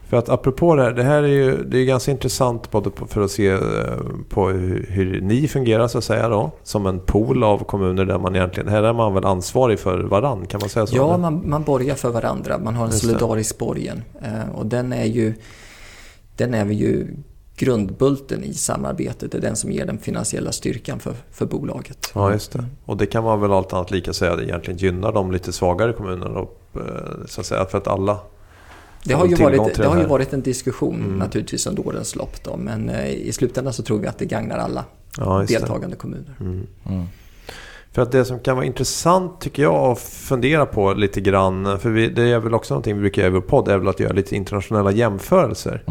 För 0.10 0.18
att 0.18 0.30
apropå 0.30 0.76
det 0.76 0.84
här, 0.84 0.92
det 0.92 1.04
här 1.04 1.24
är 1.24 1.28
ju 1.28 1.64
det 1.64 1.78
är 1.78 1.86
ganska 1.86 2.12
intressant 2.12 2.72
både 2.72 2.90
för 3.08 3.22
att 3.22 3.32
se 3.32 3.48
eh, 3.48 3.60
på 4.30 4.50
hur, 4.50 4.86
hur 4.90 5.22
ni 5.22 5.48
fungerar 5.48 5.88
så 5.88 5.98
att 5.98 6.04
säga 6.04 6.30
då. 6.30 6.52
Som 6.64 6.86
en 6.86 7.00
pool 7.00 7.44
av 7.44 7.64
kommuner 7.64 8.06
där 8.06 8.20
man 8.20 8.36
egentligen, 8.36 8.70
här 8.70 8.84
är 8.84 8.94
man 8.94 9.14
väl 9.14 9.26
ansvarig 9.26 9.80
för 9.80 10.00
varann, 10.00 10.46
kan 10.46 10.60
man 10.60 10.70
säga 10.70 10.88
så? 10.88 10.96
Ja, 10.96 11.18
man, 11.18 11.50
man 11.50 11.64
borgar 11.64 11.96
för 11.96 12.10
varandra, 12.10 12.58
man 12.58 12.76
har 12.76 12.86
en 12.86 12.92
Just 12.92 13.04
det. 13.04 13.08
solidarisk 13.08 13.58
borgen. 13.58 14.04
Eh, 14.22 14.56
Och 14.56 14.66
den 14.66 14.94
är 14.94 15.06
ju, 15.06 15.34
den 16.36 16.54
är 16.54 16.66
ju 16.66 17.08
grundbulten 17.56 18.44
i 18.44 18.54
samarbetet, 18.54 19.32
det 19.32 19.38
är 19.38 19.42
den 19.42 19.56
som 19.56 19.72
ger 19.72 19.86
den 19.86 19.98
finansiella 19.98 20.52
styrkan 20.52 21.00
för, 21.00 21.14
för 21.32 21.46
bolaget. 21.46 22.12
Ja, 22.16 22.32
just 22.32 22.52
det. 22.52 22.66
Och 22.86 22.98
det 22.98 23.06
kan 23.06 23.24
man 23.24 23.42
väl 23.42 23.52
allt 23.52 23.74
annat 23.74 23.92
lika 23.92 24.14
säga, 24.14 24.36
det 24.36 24.44
egentligen 24.44 24.78
gynnar 24.78 25.12
de 25.14 25.32
lite 25.32 25.54
svagare 25.54 25.94
kommunerna 25.94 26.34
då, 26.34 26.50
eh, 26.80 27.26
så 27.26 27.42
att 27.42 27.48
säga, 27.48 27.66
för 27.66 27.78
att 27.78 27.88
alla 27.88 28.18
Det 29.08 29.14
har, 29.14 29.26
ju 29.28 29.36
varit, 29.36 29.74
till 29.74 29.84
det 29.84 29.90
har 29.90 29.98
ju 30.00 30.06
varit 30.06 30.34
en 30.34 30.42
diskussion 30.42 30.96
Mm. 30.96 31.18
naturligtvis 31.18 31.68
under 31.68 31.88
årens 31.88 32.16
lopp 32.16 32.44
då, 32.44 32.58
men 32.58 32.90
eh, 32.90 33.10
i 33.10 33.32
slutändan 33.32 33.74
så 33.74 33.84
tror 33.84 34.00
vi 34.00 34.08
att 34.08 34.18
det 34.20 34.26
gagnar 34.26 34.58
alla 34.58 34.86
Ja, 35.18 35.42
just 35.42 35.54
det. 35.54 35.60
deltagande 35.60 35.96
kommuner. 35.96 36.36
Mm. 36.40 36.68
Mm. 36.90 37.06
För 37.92 38.02
att 38.02 38.12
det 38.12 38.26
som 38.26 38.40
kan 38.40 38.56
vara 38.56 38.66
intressant 38.66 39.42
tycker 39.42 39.64
jag 39.64 39.76
att 39.76 40.00
fundera 40.00 40.66
på 40.66 40.94
lite 40.94 41.22
grann, 41.22 41.80
för 41.80 41.90
vi, 41.90 42.10
det 42.10 42.22
är 42.24 42.40
väl 42.40 42.54
också 42.54 42.74
någonting 42.74 42.96
vi 42.96 43.02
brukar 43.02 43.22
göra 43.22 43.30
i 43.32 43.34
vår 43.34 43.42
podd, 43.42 43.68
är 43.68 43.78
väl 43.78 43.88
att 43.88 44.00
göra 44.00 44.14
lite 44.14 44.36
internationella 44.36 44.92
jämförelser. 44.92 45.84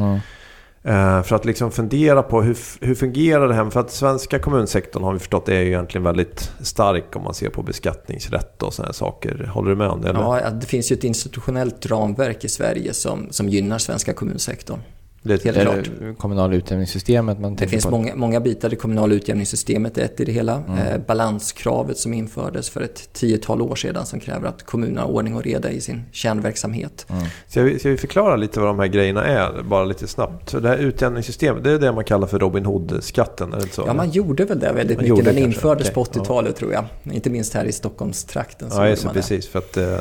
Eh, 0.87 1.23
för 1.23 1.37
att 1.37 1.45
liksom 1.45 1.71
fundera 1.71 2.23
på 2.23 2.43
hur, 2.43 2.59
hur 2.81 2.95
fungerar 2.95 3.49
det 3.49 3.55
här? 3.55 3.71
För 3.71 3.81
att 3.81 3.91
svenska 3.91 4.39
kommunsektorn 4.39 5.03
har 5.03 5.13
vi 5.13 5.19
förstått 5.19 5.49
är 5.49 5.61
ju 5.61 5.67
egentligen 5.67 6.05
väldigt 6.05 6.53
stark 6.61 7.17
om 7.17 7.23
man 7.23 7.35
ser 7.35 7.49
på 7.49 7.63
beskattningsrätt 7.63 8.63
och 8.63 8.75
sådana 8.75 8.93
saker. 8.93 9.51
Håller 9.55 9.71
du 9.71 9.77
med 9.77 9.89
om 9.89 10.03
det? 10.03 10.09
Eller? 10.09 10.21
Ja, 10.21 10.51
det 10.51 10.67
finns 10.67 10.93
ju 10.93 10.97
ett 10.97 11.05
institutionellt 11.05 11.87
ramverk 11.87 12.45
i 12.45 12.49
Sverige 12.49 12.95
som, 12.95 13.27
som 13.31 13.49
gynnar 13.49 13.79
svenska 13.79 14.13
kommunsektorn 14.13 14.79
det, 15.27 15.45
helt 15.45 15.61
klart. 15.61 16.19
kommunala 16.19 16.55
utjämningssystemet 16.55 17.41
man 17.41 17.57
Det 17.57 17.69
finns 17.69 17.85
på. 17.85 17.91
många, 17.91 18.15
många 18.15 18.41
bitar. 18.41 18.69
Det 18.69 18.77
kommunala 18.77 19.15
utjämningssystemet 19.15 19.99
är 19.99 20.03
ett 20.03 20.21
i 20.21 20.25
det 20.25 20.33
hela. 20.33 20.63
Mm. 20.69 20.79
Eh, 20.79 20.99
balanskravet 21.07 21.99
som 21.99 22.15
infördes 22.15 22.71
för 22.71 22.81
ett 22.81 23.13
tiotal 23.13 23.63
år 23.63 23.75
sedan 23.77 24.07
som 24.07 24.21
kräver 24.21 24.49
att 24.49 24.63
kommunerna 24.63 25.01
har 25.01 25.09
ordning 25.09 25.35
och 25.37 25.43
reda 25.45 25.71
i 25.71 25.81
sin 25.81 26.03
kärnverksamhet. 26.13 27.07
Mm. 27.09 27.23
Ska 27.49 27.63
vi, 27.63 27.79
ska 27.79 27.89
vi 27.91 27.97
förklara 27.97 28.37
lite 28.37 28.61
vad 28.61 28.69
de 28.69 28.79
här 28.79 28.87
grejerna 28.87 29.25
är? 29.25 29.63
Bara 29.63 29.85
lite 29.85 30.07
snabbt. 30.07 30.51
Så 30.51 30.61
det 30.61 30.69
här 30.69 30.77
utjämningssystemet, 30.79 31.65
det 31.65 31.71
är 31.71 31.79
det 31.79 31.93
man 31.93 32.05
kallar 32.05 32.27
för 32.27 32.39
Robin 32.39 32.65
Hood-skatten, 32.67 33.53
är 33.53 33.57
det 33.61 33.69
så? 33.73 33.85
Ja, 33.87 33.95
man 33.95 34.11
gjorde 34.11 34.45
väl 34.45 34.59
det 34.59 34.73
väldigt 34.73 34.97
Man 34.97 35.03
mycket. 35.05 35.09
gjorde 35.09 35.23
Den 35.23 35.35
kanske, 35.35 35.45
infördes 35.47 35.91
okej, 35.91 35.95
på 35.95 36.05
80-talet 36.05 36.57
tror 36.57 36.73
jag. 36.73 36.85
Inte 37.15 37.31
minst 37.31 37.55
här 37.55 37.65
i 37.65 37.73
Stockholmstrakten. 37.73 38.71
så 38.71 38.81
Ja, 38.81 38.89
just 38.89 39.13
precis. 39.13 39.49
För 39.49 39.59
att 39.59 39.77
eh, 39.77 39.99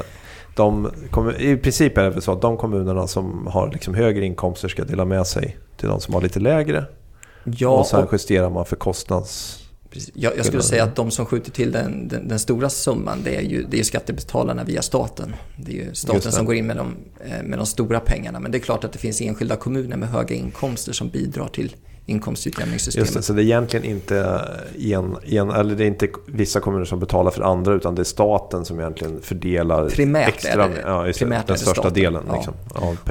de, 0.55 0.91
I 1.39 1.57
princip 1.57 1.97
är 1.97 2.03
det 2.03 2.09
väl 2.09 2.21
så 2.21 2.31
att 2.31 2.41
de 2.41 2.57
kommunerna 2.57 3.07
som 3.07 3.47
har 3.47 3.71
liksom 3.71 3.93
högre 3.93 4.25
inkomster 4.25 4.67
ska 4.67 4.83
dela 4.83 5.05
med 5.05 5.27
sig 5.27 5.57
till 5.77 5.89
de 5.89 6.01
som 6.01 6.13
har 6.13 6.21
lite 6.21 6.39
lägre. 6.39 6.85
Ja, 7.43 7.69
och 7.69 7.87
sen 7.87 8.03
och, 8.03 8.13
justerar 8.13 8.49
man 8.49 8.65
för 8.65 8.75
kostnads... 8.75 9.61
Jag, 10.13 10.37
jag 10.37 10.45
skulle 10.45 10.63
säga 10.63 10.83
att 10.83 10.95
de 10.95 11.11
som 11.11 11.25
skjuter 11.25 11.51
till 11.51 11.71
den, 11.71 12.07
den, 12.07 12.27
den, 12.27 12.39
stora 12.39 12.69
summan 12.69 13.21
det 13.23 13.35
är, 13.35 13.41
ju, 13.41 13.65
det 13.69 13.79
är 13.79 13.83
skattebetalarna 13.83 14.63
via 14.63 14.81
staten. 14.81 15.35
Det 15.57 15.71
är 15.71 15.75
ju 15.75 15.93
staten 15.93 16.31
som 16.31 16.45
går 16.45 16.55
in 16.55 16.67
med 16.67 16.77
de, 16.77 16.95
eh, 17.25 17.43
med 17.43 17.59
de 17.59 17.65
stora 17.65 17.99
pengarna. 17.99 18.39
Men 18.39 18.51
det 18.51 18.57
är 18.57 18.59
klart 18.59 18.83
att 18.83 18.93
det 18.93 18.99
finns 18.99 19.21
enskilda 19.21 19.55
kommuner 19.55 19.97
med 19.97 20.09
höga 20.09 20.35
inkomster 20.35 20.93
som 20.93 21.09
bidrar 21.09 21.47
till 21.47 21.75
inkomstutjämningssystemet. 22.05 23.07
Just 23.07 23.17
det, 23.17 23.21
så 23.21 23.33
det 23.33 23.41
är 23.41 23.43
egentligen 23.43 23.85
inte, 23.85 24.41
en, 24.79 25.17
en, 25.23 25.49
eller 25.49 25.75
det 25.75 25.83
är 25.83 25.87
inte 25.87 26.07
vissa 26.27 26.59
kommuner 26.59 26.85
som 26.85 26.99
betalar 26.99 27.31
för 27.31 27.41
andra 27.41 27.73
utan 27.73 27.95
det 27.95 28.01
är 28.01 28.03
staten 28.03 28.65
som 28.65 28.79
egentligen 28.79 29.21
fördelar 29.21 29.89
primärt 29.89 30.27
extra, 30.27 30.65
är 30.65 30.69
det, 30.69 30.81
ja, 30.85 31.11
primärt 31.17 31.47
den 31.47 31.57
största 31.57 31.73
staten. 31.73 31.93
delen. 31.93 32.23
Ja. 32.27 32.35
Liksom, 32.35 32.53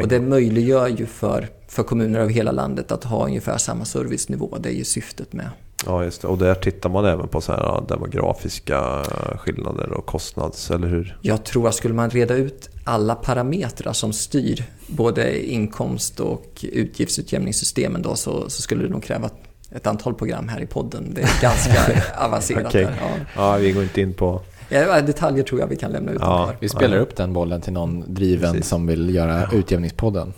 och 0.02 0.08
det 0.08 0.20
möjliggör 0.20 0.88
ju 0.88 1.06
för, 1.06 1.48
för 1.68 1.82
kommuner 1.82 2.20
över 2.20 2.32
hela 2.32 2.52
landet 2.52 2.92
att 2.92 3.04
ha 3.04 3.26
ungefär 3.26 3.58
samma 3.58 3.84
servicenivå. 3.84 4.56
Det 4.60 4.68
är 4.68 4.74
ju 4.74 4.84
syftet 4.84 5.32
med 5.32 5.48
Ja, 5.86 6.04
just 6.04 6.22
det. 6.22 6.28
Och 6.28 6.38
där 6.38 6.54
tittar 6.54 6.90
man 6.90 7.04
även 7.04 7.28
på 7.28 7.40
så 7.40 7.52
här 7.52 7.84
demografiska 7.88 9.04
skillnader 9.38 9.92
och 9.92 10.06
kostnads, 10.06 10.70
eller 10.70 10.88
hur? 10.88 11.18
Jag 11.20 11.44
tror 11.44 11.68
att 11.68 11.74
skulle 11.74 11.94
man 11.94 12.10
reda 12.10 12.34
ut 12.34 12.68
alla 12.84 13.14
parametrar 13.14 13.92
som 13.92 14.12
styr 14.12 14.64
både 14.86 15.46
inkomst 15.52 16.20
och 16.20 16.64
utgiftsutjämningssystemen 16.72 18.02
då 18.02 18.16
så, 18.16 18.50
så 18.50 18.62
skulle 18.62 18.82
det 18.82 18.90
nog 18.90 19.02
kräva 19.02 19.30
ett 19.70 19.86
antal 19.86 20.14
program 20.14 20.48
här 20.48 20.60
i 20.60 20.66
podden. 20.66 21.14
Det 21.14 21.20
är 21.22 21.28
ganska 21.42 22.02
avancerat. 22.18 22.66
okay. 22.66 22.84
där. 22.84 22.96
Ja. 23.00 23.24
ja, 23.36 23.56
vi 23.56 23.72
går 23.72 23.82
inte 23.82 24.00
in 24.00 24.14
på 24.14 24.40
Ja, 24.68 25.00
detaljer 25.00 25.44
tror 25.44 25.60
jag 25.60 25.66
vi 25.66 25.76
kan 25.76 25.92
lämna 25.92 26.12
utanför. 26.12 26.52
Ja, 26.52 26.52
vi 26.60 26.68
spelar 26.68 26.96
upp 26.96 27.16
den 27.16 27.32
bollen 27.32 27.60
till 27.60 27.72
någon 27.72 28.14
driven 28.14 28.52
Precis. 28.52 28.68
som 28.68 28.86
vill 28.86 29.14
göra 29.14 29.48
utjämningspodden. 29.52 30.32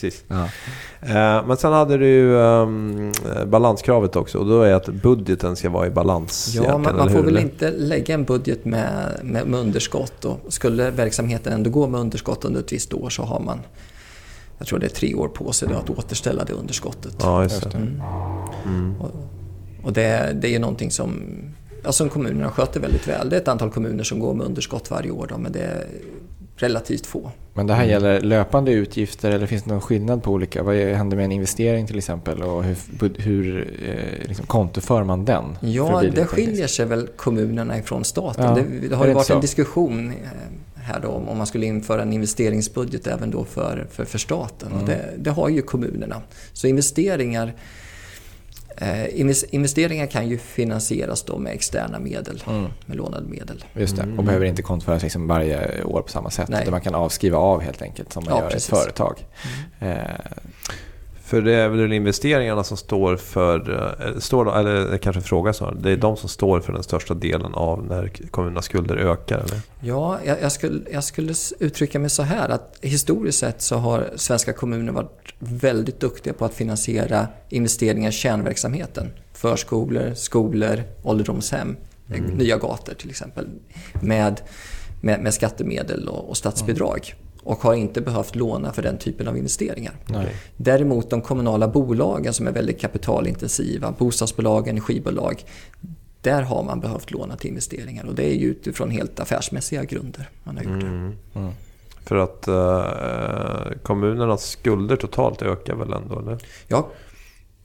Precis. 0.00 0.24
Ja. 0.28 0.44
Eh, 1.00 1.46
men 1.46 1.56
sen 1.56 1.72
hade 1.72 1.96
du 1.96 2.34
um, 2.34 3.12
balanskravet 3.46 4.16
också 4.16 4.38
och 4.38 4.46
då 4.46 4.62
är 4.62 4.74
att 4.74 4.88
budgeten 4.88 5.56
ska 5.56 5.70
vara 5.70 5.86
i 5.86 5.90
balans. 5.90 6.54
Ja, 6.54 6.78
man, 6.78 6.96
man 6.96 7.10
får 7.10 7.22
väl 7.22 7.38
inte 7.38 7.70
lägga 7.70 8.14
en 8.14 8.24
budget 8.24 8.64
med, 8.64 9.20
med, 9.22 9.46
med 9.46 9.60
underskott 9.60 10.24
och 10.24 10.40
skulle 10.48 10.90
verksamheten 10.90 11.52
ändå 11.52 11.70
gå 11.70 11.86
med 11.86 12.00
underskott 12.00 12.44
under 12.44 12.60
ett 12.60 12.72
visst 12.72 12.94
år 12.94 13.10
så 13.10 13.22
har 13.22 13.40
man 13.40 13.58
jag 14.58 14.66
tror 14.66 14.78
det 14.78 14.86
är 14.86 14.90
tre 14.90 15.14
år 15.14 15.28
på 15.28 15.52
sig 15.52 15.68
att 15.72 15.90
återställa 15.90 16.44
det 16.44 16.52
underskottet. 16.52 17.16
Ja, 17.20 17.42
just 17.42 17.70
det. 17.70 17.76
Mm. 17.76 18.00
Mm. 18.64 19.00
Och, 19.00 19.10
och 19.82 19.92
det, 19.92 20.36
det 20.40 20.48
är 20.48 20.52
ju 20.52 20.58
någonting 20.58 20.90
som, 20.90 21.22
ja, 21.84 21.92
som 21.92 22.08
kommunerna 22.08 22.50
sköter 22.50 22.80
väldigt 22.80 23.08
väl. 23.08 23.30
Det 23.30 23.36
är 23.36 23.40
ett 23.40 23.48
antal 23.48 23.70
kommuner 23.70 24.04
som 24.04 24.20
går 24.20 24.34
med 24.34 24.46
underskott 24.46 24.90
varje 24.90 25.10
år 25.10 25.26
då, 25.30 25.38
men 25.38 25.52
det 25.52 25.86
relativt 26.56 27.06
få. 27.06 27.30
Men 27.54 27.66
det 27.66 27.74
här 27.74 27.84
gäller 27.84 28.20
löpande 28.20 28.72
utgifter 28.72 29.30
eller 29.30 29.46
finns 29.46 29.62
det 29.62 29.70
någon 29.70 29.80
skillnad 29.80 30.22
på 30.22 30.32
olika? 30.32 30.62
Vad 30.62 30.76
händer 30.76 31.16
med 31.16 31.24
en 31.24 31.32
investering 31.32 31.86
till 31.86 31.98
exempel 31.98 32.42
och 32.42 32.64
hur, 32.64 32.76
hur 33.18 33.74
eh, 33.88 34.28
liksom, 34.28 34.46
kontoför 34.46 35.04
man 35.04 35.24
den? 35.24 35.58
Ja, 35.60 36.02
det 36.14 36.24
skiljer 36.24 36.66
sig 36.66 36.86
väl 36.86 37.06
kommunerna 37.06 37.78
ifrån 37.78 38.04
staten. 38.04 38.44
Ja, 38.44 38.54
det, 38.54 38.88
det 38.88 38.96
har 38.96 39.06
ju 39.06 39.12
varit 39.12 39.30
en 39.30 39.40
diskussion 39.40 40.08
eh, 40.10 40.14
här 40.74 41.00
då 41.00 41.08
om 41.08 41.38
man 41.38 41.46
skulle 41.46 41.66
införa 41.66 42.02
en 42.02 42.12
investeringsbudget 42.12 43.06
även 43.06 43.30
då 43.30 43.44
för, 43.44 43.86
för, 43.90 44.04
för 44.04 44.18
staten. 44.18 44.72
Mm. 44.72 44.86
Det, 44.86 45.10
det 45.18 45.30
har 45.30 45.48
ju 45.48 45.62
kommunerna. 45.62 46.22
Så 46.52 46.66
investeringar 46.66 47.54
investeringar 49.50 50.06
kan 50.06 50.28
ju 50.28 50.38
finansieras 50.38 51.22
då 51.22 51.38
med 51.38 51.52
externa 51.52 51.98
medel, 51.98 52.42
mm. 52.46 52.70
med 52.86 52.96
lånade 52.96 53.26
medel. 53.28 53.64
Just 53.74 53.96
det, 53.96 54.02
och 54.02 54.08
mm. 54.08 54.24
behöver 54.24 54.46
inte 54.46 54.62
kontoföras 54.62 55.02
liksom 55.02 55.26
varje 55.26 55.82
år 55.82 56.02
på 56.02 56.08
samma 56.08 56.30
sätt. 56.30 56.48
Nej. 56.48 56.70
man 56.70 56.80
kan 56.80 56.94
avskriva 56.94 57.38
av 57.38 57.60
helt 57.60 57.82
enkelt 57.82 58.12
som 58.12 58.24
man 58.24 58.34
ja, 58.34 58.42
gör 58.42 58.52
i 58.52 58.56
ett 58.56 58.64
företag. 58.64 59.26
Mm. 59.80 59.96
Eh, 59.98 60.10
för 61.26 61.42
det 61.42 61.54
är 61.54 61.68
väl 61.68 61.92
investeringarna 61.92 62.64
som 62.64 62.76
står 62.76 63.16
för, 63.16 63.70
eh, 64.00 64.18
står, 64.18 64.58
eller 64.58 64.98
kanske 64.98 65.22
fråga 65.22 65.52
så, 65.52 65.70
det 65.70 65.90
är 65.90 65.96
de 65.96 66.16
som 66.16 66.28
står 66.28 66.60
för 66.60 66.72
den 66.72 66.82
största 66.82 67.14
delen 67.14 67.54
av 67.54 67.86
när 67.86 68.10
kommunernas 68.30 68.64
skulder 68.64 68.96
ökar? 68.96 69.38
Eller? 69.38 69.60
Ja, 69.80 70.18
jag, 70.24 70.36
jag, 70.42 70.52
skulle, 70.52 70.80
jag 70.92 71.04
skulle 71.04 71.34
uttrycka 71.58 71.98
mig 71.98 72.10
så 72.10 72.22
här 72.22 72.48
att 72.48 72.78
historiskt 72.80 73.38
sett 73.38 73.62
så 73.62 73.76
har 73.76 74.10
svenska 74.16 74.52
kommuner 74.52 74.92
varit 74.92 75.34
väldigt 75.38 76.00
duktiga 76.00 76.32
på 76.32 76.44
att 76.44 76.54
finansiera 76.54 77.28
investeringar 77.48 78.08
i 78.08 78.12
kärnverksamheten. 78.12 79.10
Förskolor, 79.32 80.14
skolor, 80.14 80.82
ålderdomshem, 81.02 81.76
mm. 82.14 82.24
nya 82.24 82.56
gator 82.56 82.94
till 82.94 83.10
exempel. 83.10 83.46
Med, 84.02 84.40
med, 85.00 85.20
med 85.20 85.34
skattemedel 85.34 86.08
och, 86.08 86.28
och 86.28 86.36
statsbidrag. 86.36 87.14
Mm 87.16 87.25
och 87.46 87.62
har 87.62 87.74
inte 87.74 88.00
behövt 88.00 88.36
låna 88.36 88.72
för 88.72 88.82
den 88.82 88.98
typen 88.98 89.28
av 89.28 89.36
investeringar. 89.36 89.94
Nej. 90.06 90.36
Däremot 90.56 91.10
de 91.10 91.20
kommunala 91.22 91.68
bolagen 91.68 92.32
som 92.32 92.46
är 92.46 92.52
väldigt 92.52 92.80
kapitalintensiva, 92.80 93.94
bostadsbolag, 93.98 94.68
energibolag, 94.68 95.44
där 96.20 96.42
har 96.42 96.62
man 96.62 96.80
behövt 96.80 97.10
låna 97.10 97.36
till 97.36 97.48
investeringar 97.50 98.04
och 98.04 98.14
det 98.14 98.24
är 98.24 98.34
ju 98.34 98.46
utifrån 98.46 98.90
helt 98.90 99.20
affärsmässiga 99.20 99.84
grunder 99.84 100.28
man 100.44 100.56
har 100.56 100.64
gjort 100.64 100.80
det. 100.80 100.86
Mm. 100.86 101.12
Mm. 101.34 101.52
För 102.04 102.16
att 102.16 102.48
eh, 102.48 103.78
kommunernas 103.82 104.50
skulder 104.50 104.96
totalt 104.96 105.42
ökar 105.42 105.74
väl 105.74 105.92
ändå? 105.92 106.18
Eller? 106.18 106.38
Ja, 106.68 106.88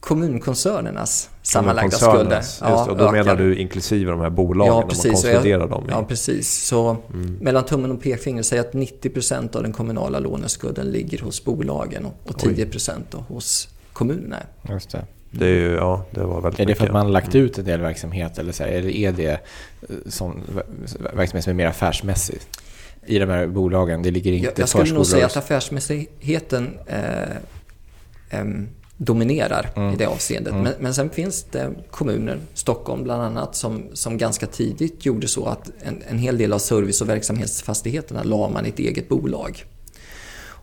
kommunkoncernernas 0.02 1.30
sammanlagda 1.42 1.96
skulder. 1.96 2.36
Just, 2.36 2.60
ja, 2.60 2.90
och 2.90 2.96
då 2.96 3.04
ökar. 3.04 3.12
menar 3.12 3.36
du 3.36 3.56
inklusive 3.56 4.10
de 4.10 4.20
här 4.20 4.30
bolagen, 4.30 4.74
ja, 4.74 4.82
precis, 4.88 5.04
om 5.04 5.10
man 5.10 5.22
konsoliderar 5.22 5.60
jag, 5.60 5.70
dem? 5.70 5.84
I. 5.84 5.90
Ja, 5.90 6.04
precis. 6.04 6.64
Så 6.64 6.96
mm. 7.14 7.38
mellan 7.40 7.64
tummen 7.64 7.90
och 7.90 8.02
pekfingret, 8.02 8.46
säg 8.46 8.58
att 8.58 8.72
90% 8.72 9.56
av 9.56 9.62
den 9.62 9.72
kommunala 9.72 10.18
låneskulden 10.18 10.86
ligger 10.86 11.18
hos 11.18 11.44
bolagen 11.44 12.06
och 12.24 12.34
10% 12.34 13.24
hos 13.28 13.68
kommunerna. 13.92 14.36
Just 14.68 14.90
det. 14.90 15.04
Det 15.30 15.46
är, 15.46 15.54
ju, 15.54 15.72
ja, 15.72 16.04
det 16.10 16.20
var 16.20 16.40
väldigt 16.40 16.60
är 16.60 16.66
det 16.66 16.74
för 16.74 16.86
att 16.86 16.92
man 16.92 17.06
har 17.06 17.12
lagt 17.12 17.34
ut 17.34 17.58
en 17.58 17.64
del 17.64 17.80
verksamhet 17.80 18.38
eller, 18.38 18.52
så 18.52 18.62
här, 18.62 18.70
eller 18.70 18.90
är 18.90 19.12
det 19.12 19.30
eh, 19.30 19.38
sån 20.06 20.42
verksamhet 21.14 21.44
som 21.44 21.50
är 21.50 21.54
mer 21.54 21.66
affärsmässig? 21.66 22.38
I 23.06 23.18
de 23.18 23.30
här 23.30 23.46
bolagen, 23.46 24.02
det 24.02 24.10
ligger 24.10 24.32
inte 24.32 24.46
Jag, 24.46 24.58
jag 24.58 24.68
skulle 24.68 24.94
nog 24.94 25.06
säga 25.06 25.26
att 25.26 25.36
affärsmässigheten 25.36 26.78
eh, 26.86 27.22
eh, 28.30 28.44
dominerar 29.04 29.70
mm. 29.76 29.94
i 29.94 29.96
det 29.96 30.06
avseendet. 30.06 30.52
Mm. 30.52 30.64
Men, 30.64 30.72
men 30.80 30.94
sen 30.94 31.10
finns 31.10 31.46
det 31.50 31.70
kommuner, 31.90 32.38
Stockholm 32.54 33.02
bland 33.02 33.22
annat, 33.22 33.56
som, 33.56 33.82
som 33.92 34.18
ganska 34.18 34.46
tidigt 34.46 35.06
gjorde 35.06 35.28
så 35.28 35.46
att 35.46 35.70
en, 35.82 36.02
en 36.08 36.18
hel 36.18 36.38
del 36.38 36.52
av 36.52 36.58
service 36.58 37.00
och 37.00 37.08
verksamhetsfastigheterna 37.08 38.22
la 38.22 38.48
man 38.48 38.66
i 38.66 38.68
ett 38.68 38.78
eget 38.78 39.08
bolag. 39.08 39.64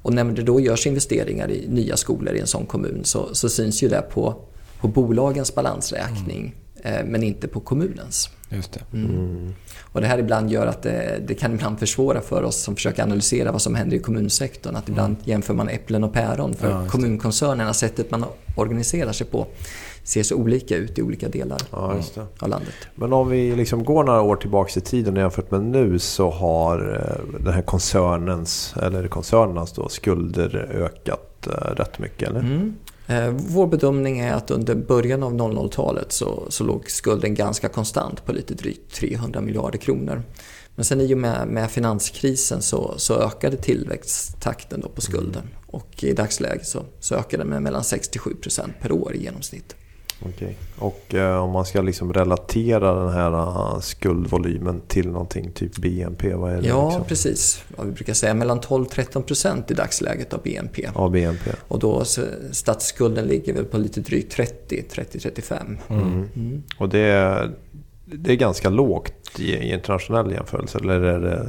Och 0.01 0.13
när 0.13 0.23
det 0.23 0.43
då 0.43 0.59
görs 0.59 0.87
investeringar 0.87 1.51
i 1.51 1.67
nya 1.67 1.97
skolor 1.97 2.35
i 2.35 2.39
en 2.39 2.47
sån 2.47 2.65
kommun 2.65 3.01
så, 3.03 3.35
så 3.35 3.49
syns 3.49 3.83
ju 3.83 3.89
det 3.89 4.01
på, 4.01 4.35
på 4.81 4.87
bolagens 4.87 5.55
balansräkning 5.55 6.55
mm. 6.83 6.97
eh, 6.97 7.11
men 7.11 7.23
inte 7.23 7.47
på 7.47 7.59
kommunens. 7.59 8.29
Just 8.49 8.71
det. 8.71 8.79
Och 9.91 10.01
det 10.01 10.07
här 10.07 10.17
ibland 10.17 10.51
gör 10.51 10.67
att 10.67 10.81
det, 10.81 11.19
det, 11.27 11.35
kan 11.35 11.53
ibland 11.53 11.79
försvåra 11.79 12.21
för 12.21 12.43
oss 12.43 12.55
som 12.55 12.75
försöker 12.75 13.03
analysera 13.03 13.51
vad 13.51 13.61
som 13.61 13.75
händer 13.75 13.97
i 13.97 13.99
kommunsektorn. 13.99 14.75
Att 14.75 14.89
ibland 14.89 15.13
mm. 15.13 15.21
jämför 15.25 15.53
man 15.53 15.69
äpplen 15.69 16.03
och 16.03 16.13
päron 16.13 16.53
för 16.53 16.69
ja, 16.69 16.87
kommunkoncernerna, 16.87 17.73
sättet 17.73 18.11
man 18.11 18.25
organiserar 18.55 19.11
sig 19.11 19.27
på 19.27 19.47
ser 20.09 20.23
så 20.23 20.35
olika 20.35 20.75
ut 20.75 20.99
i 20.99 21.01
olika 21.01 21.29
delar 21.29 21.61
ja, 21.71 21.95
av 22.39 22.49
landet. 22.49 22.73
Men 22.95 23.13
om 23.13 23.29
vi 23.29 23.55
liksom 23.55 23.83
går 23.83 24.03
några 24.03 24.21
år 24.21 24.35
tillbaka 24.35 24.79
i 24.79 24.81
tiden 24.81 25.15
jämfört 25.15 25.51
med 25.51 25.61
nu 25.61 25.99
så 25.99 26.29
har 26.29 26.77
eh, 26.79 27.39
den 27.43 27.53
här 27.53 27.61
koncernens, 27.61 28.73
eller 28.81 29.07
koncernernas 29.07 29.73
då, 29.73 29.89
skulder 29.89 30.69
ökat 30.71 31.47
eh, 31.47 31.75
rätt 31.75 31.99
mycket 31.99 32.29
eller? 32.29 32.39
Mm. 32.39 32.75
Eh, 33.09 33.29
vår 33.29 33.67
bedömning 33.67 34.19
är 34.19 34.33
att 34.33 34.51
under 34.51 34.75
början 34.75 35.23
av 35.23 35.33
00-talet 35.33 36.11
så, 36.11 36.45
så 36.49 36.63
låg 36.63 36.91
skulden 36.91 37.35
ganska 37.35 37.69
konstant 37.69 38.25
på 38.25 38.33
lite 38.33 38.53
drygt 38.53 38.93
300 38.93 39.41
miljarder 39.41 39.77
kronor. 39.77 40.23
Men 40.75 40.85
sen 40.85 41.01
i 41.01 41.13
och 41.13 41.17
med, 41.17 41.47
med 41.47 41.71
finanskrisen 41.71 42.61
så, 42.61 42.93
så 42.97 43.21
ökade 43.21 43.57
tillväxttakten 43.57 44.81
då 44.81 44.89
på 44.89 45.01
skulden. 45.01 45.43
Mm. 45.43 45.55
Och 45.67 46.03
i 46.03 46.13
dagsläget 46.13 46.67
så, 46.67 46.85
så 46.99 47.15
ökar 47.15 47.37
den 47.37 47.47
med 47.47 47.61
mellan 47.61 47.81
6-7% 47.81 48.69
per 48.81 48.91
år 48.91 49.15
i 49.15 49.23
genomsnitt. 49.23 49.75
Okej. 50.25 50.57
Och 50.77 51.15
eh, 51.15 51.43
om 51.43 51.51
man 51.51 51.65
ska 51.65 51.81
liksom 51.81 52.13
relatera 52.13 52.93
den 52.93 53.13
här 53.13 53.31
uh, 53.31 53.79
skuldvolymen 53.79 54.81
till 54.87 55.07
någonting, 55.09 55.51
typ 55.51 55.77
BNP, 55.77 56.33
vad 56.33 56.53
är 56.53 56.61
det? 56.61 56.67
Ja, 56.67 56.87
liksom? 56.87 57.03
precis. 57.03 57.63
Ja, 57.77 57.83
vi 57.83 57.91
brukar 57.91 58.13
säga 58.13 58.33
mellan 58.33 58.59
12-13% 58.59 59.71
i 59.71 59.73
dagsläget 59.73 60.33
av 60.33 60.41
BNP. 60.41 60.89
Av 60.93 61.11
BNP. 61.11 61.51
Och 61.67 61.79
då 61.79 62.03
statsskulden 62.51 63.25
ligger 63.25 63.53
väl 63.53 63.65
på 63.65 63.77
lite 63.77 64.01
drygt 64.01 64.31
30, 64.31 64.83
30-35. 64.91 65.77
Mm. 65.89 66.29
Mm. 66.35 66.63
Och 66.77 66.89
det 66.89 67.49
det 68.13 68.31
är 68.31 68.35
ganska 68.35 68.69
lågt 68.69 69.18
i 69.37 69.73
internationell 69.73 70.31
jämförelse 70.31 70.77
eller 70.77 71.01
är 71.01 71.19
det 71.19 71.47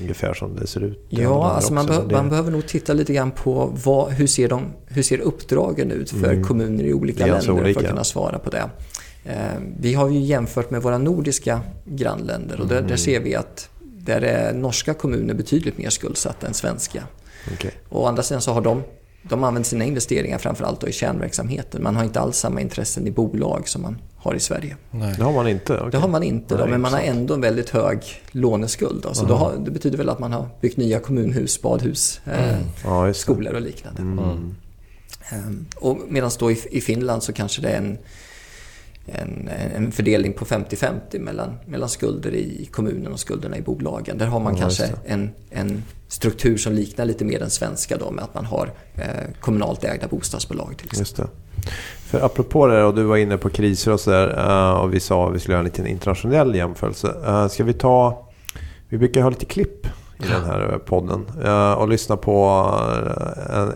ungefär 0.00 0.34
som 0.34 0.56
det 0.56 0.66
ser 0.66 0.80
ut? 0.80 1.06
Ja, 1.08 1.50
alltså 1.50 1.72
man, 1.72 1.86
be 1.86 2.02
man, 2.10 2.28
behöver 2.28 2.50
nog 2.50 2.66
titta 2.66 2.92
lite 2.92 3.12
grann 3.12 3.30
på 3.30 3.72
vad, 3.84 4.12
hur, 4.12 4.26
ser 4.26 4.48
de, 4.48 4.62
hur 4.86 5.02
ser 5.02 5.18
uppdragen 5.18 5.90
ut 5.90 6.10
för 6.10 6.32
mm. 6.32 6.44
kommuner 6.44 6.84
i 6.84 6.94
olika 6.94 7.26
länder 7.26 7.50
olika. 7.50 7.80
för 7.80 7.86
att 7.86 7.90
kunna 7.90 8.04
svara 8.04 8.38
på 8.38 8.50
det. 8.50 8.70
Eh, 9.24 9.34
vi 9.80 9.94
har 9.94 10.10
ju 10.10 10.18
jämfört 10.18 10.70
med 10.70 10.82
våra 10.82 10.98
nordiska 10.98 11.60
grannländer 11.84 12.60
och 12.60 12.66
där, 12.66 12.74
där, 12.74 12.84
mm. 12.84 12.98
ser 12.98 13.20
vi 13.20 13.34
att 13.34 13.68
där 13.80 14.20
är 14.20 14.52
norska 14.54 14.94
kommuner 14.94 15.34
betydligt 15.34 15.78
mer 15.78 15.90
skuldsatta 15.90 16.46
än 16.46 16.54
svenska. 16.54 17.02
Okay. 17.54 17.70
Och 17.88 18.02
å 18.02 18.06
andra 18.06 18.22
sidan 18.22 18.42
så 18.42 18.52
har 18.52 18.60
de, 18.60 18.82
de 19.22 19.44
använt 19.44 19.66
sina 19.66 19.84
investeringar 19.84 20.38
framförallt 20.38 20.84
i 20.84 20.92
kärnverksamheten. 20.92 21.82
Man 21.82 21.96
har 21.96 22.04
inte 22.04 22.20
alls 22.20 22.36
samma 22.36 22.60
intressen 22.60 23.06
i 23.06 23.10
bolag 23.10 23.68
som 23.68 23.82
man 23.82 23.98
har 24.26 24.34
i 24.34 24.40
Sverige. 24.40 24.76
Nej. 24.90 25.14
Det 25.18 25.24
har 25.24 25.32
man 25.32 25.48
inte? 25.48 25.76
Okay. 25.76 25.90
Det 25.90 25.98
har 25.98 26.08
man 26.08 26.22
inte, 26.22 26.56
då, 26.56 26.66
men 26.66 26.80
man 26.80 26.92
har 26.92 27.00
ändå 27.00 27.34
en 27.34 27.40
väldigt 27.40 27.70
hög 27.70 27.98
låneskuld. 28.30 29.02
Då. 29.02 29.14
Så 29.14 29.24
då 29.26 29.34
har, 29.34 29.56
det 29.56 29.70
betyder 29.70 29.98
väl 29.98 30.08
att 30.08 30.18
man 30.18 30.32
har 30.32 30.48
byggt 30.60 30.76
nya 30.76 31.00
kommunhus, 31.00 31.62
badhus, 31.62 32.20
eh, 32.24 32.54
mm. 32.54 32.64
ja, 32.84 33.14
skolor 33.14 33.54
och 33.54 33.60
liknande. 33.60 34.02
Mm. 34.02 34.54
Um, 35.32 35.66
och 35.76 35.98
medan 36.08 36.30
då 36.38 36.50
i, 36.50 36.58
i 36.70 36.80
Finland 36.80 37.22
så 37.22 37.32
kanske 37.32 37.62
det 37.62 37.68
är 37.68 37.78
en 37.78 37.98
en, 39.06 39.48
en 39.76 39.92
fördelning 39.92 40.32
på 40.32 40.44
50-50 40.44 41.18
mellan, 41.18 41.54
mellan 41.66 41.88
skulder 41.88 42.34
i 42.34 42.68
kommunen 42.72 43.12
och 43.12 43.20
skulderna 43.20 43.56
i 43.56 43.62
bolagen. 43.62 44.18
Där 44.18 44.26
har 44.26 44.40
man 44.40 44.54
ja, 44.54 44.60
kanske 44.60 44.90
en, 45.04 45.30
en 45.50 45.82
struktur 46.08 46.56
som 46.56 46.72
liknar 46.72 47.04
lite 47.04 47.24
mer 47.24 47.38
den 47.38 47.50
svenska 47.50 47.96
då 47.96 48.10
med 48.10 48.24
att 48.24 48.34
man 48.34 48.44
har 48.44 48.72
eh, 48.94 49.04
kommunalt 49.40 49.84
ägda 49.84 50.08
bostadsbolag 50.08 50.74
till 50.78 50.86
exempel. 50.86 51.26
För 52.06 52.24
apropå 52.24 52.66
det 52.66 52.84
och 52.84 52.94
du 52.94 53.02
var 53.02 53.16
inne 53.16 53.36
på 53.36 53.50
kriser 53.50 53.92
och 53.92 54.00
sådär 54.00 54.48
uh, 54.48 54.80
och 54.80 54.94
vi 54.94 55.00
sa 55.00 55.28
att 55.28 55.34
vi 55.34 55.38
skulle 55.38 55.52
göra 55.52 55.60
en 55.60 55.64
liten 55.64 55.86
internationell 55.86 56.54
jämförelse. 56.54 57.14
Uh, 57.28 57.48
ska 57.48 57.64
vi 57.64 57.72
ta, 57.72 58.26
vi 58.88 58.98
brukar 58.98 59.22
ha 59.22 59.30
lite 59.30 59.44
klipp 59.44 59.86
i 60.18 60.28
den 60.28 60.44
här 60.44 60.78
podden 60.86 61.26
uh, 61.44 61.72
och 61.72 61.88
lyssna 61.88 62.16
på 62.16 62.70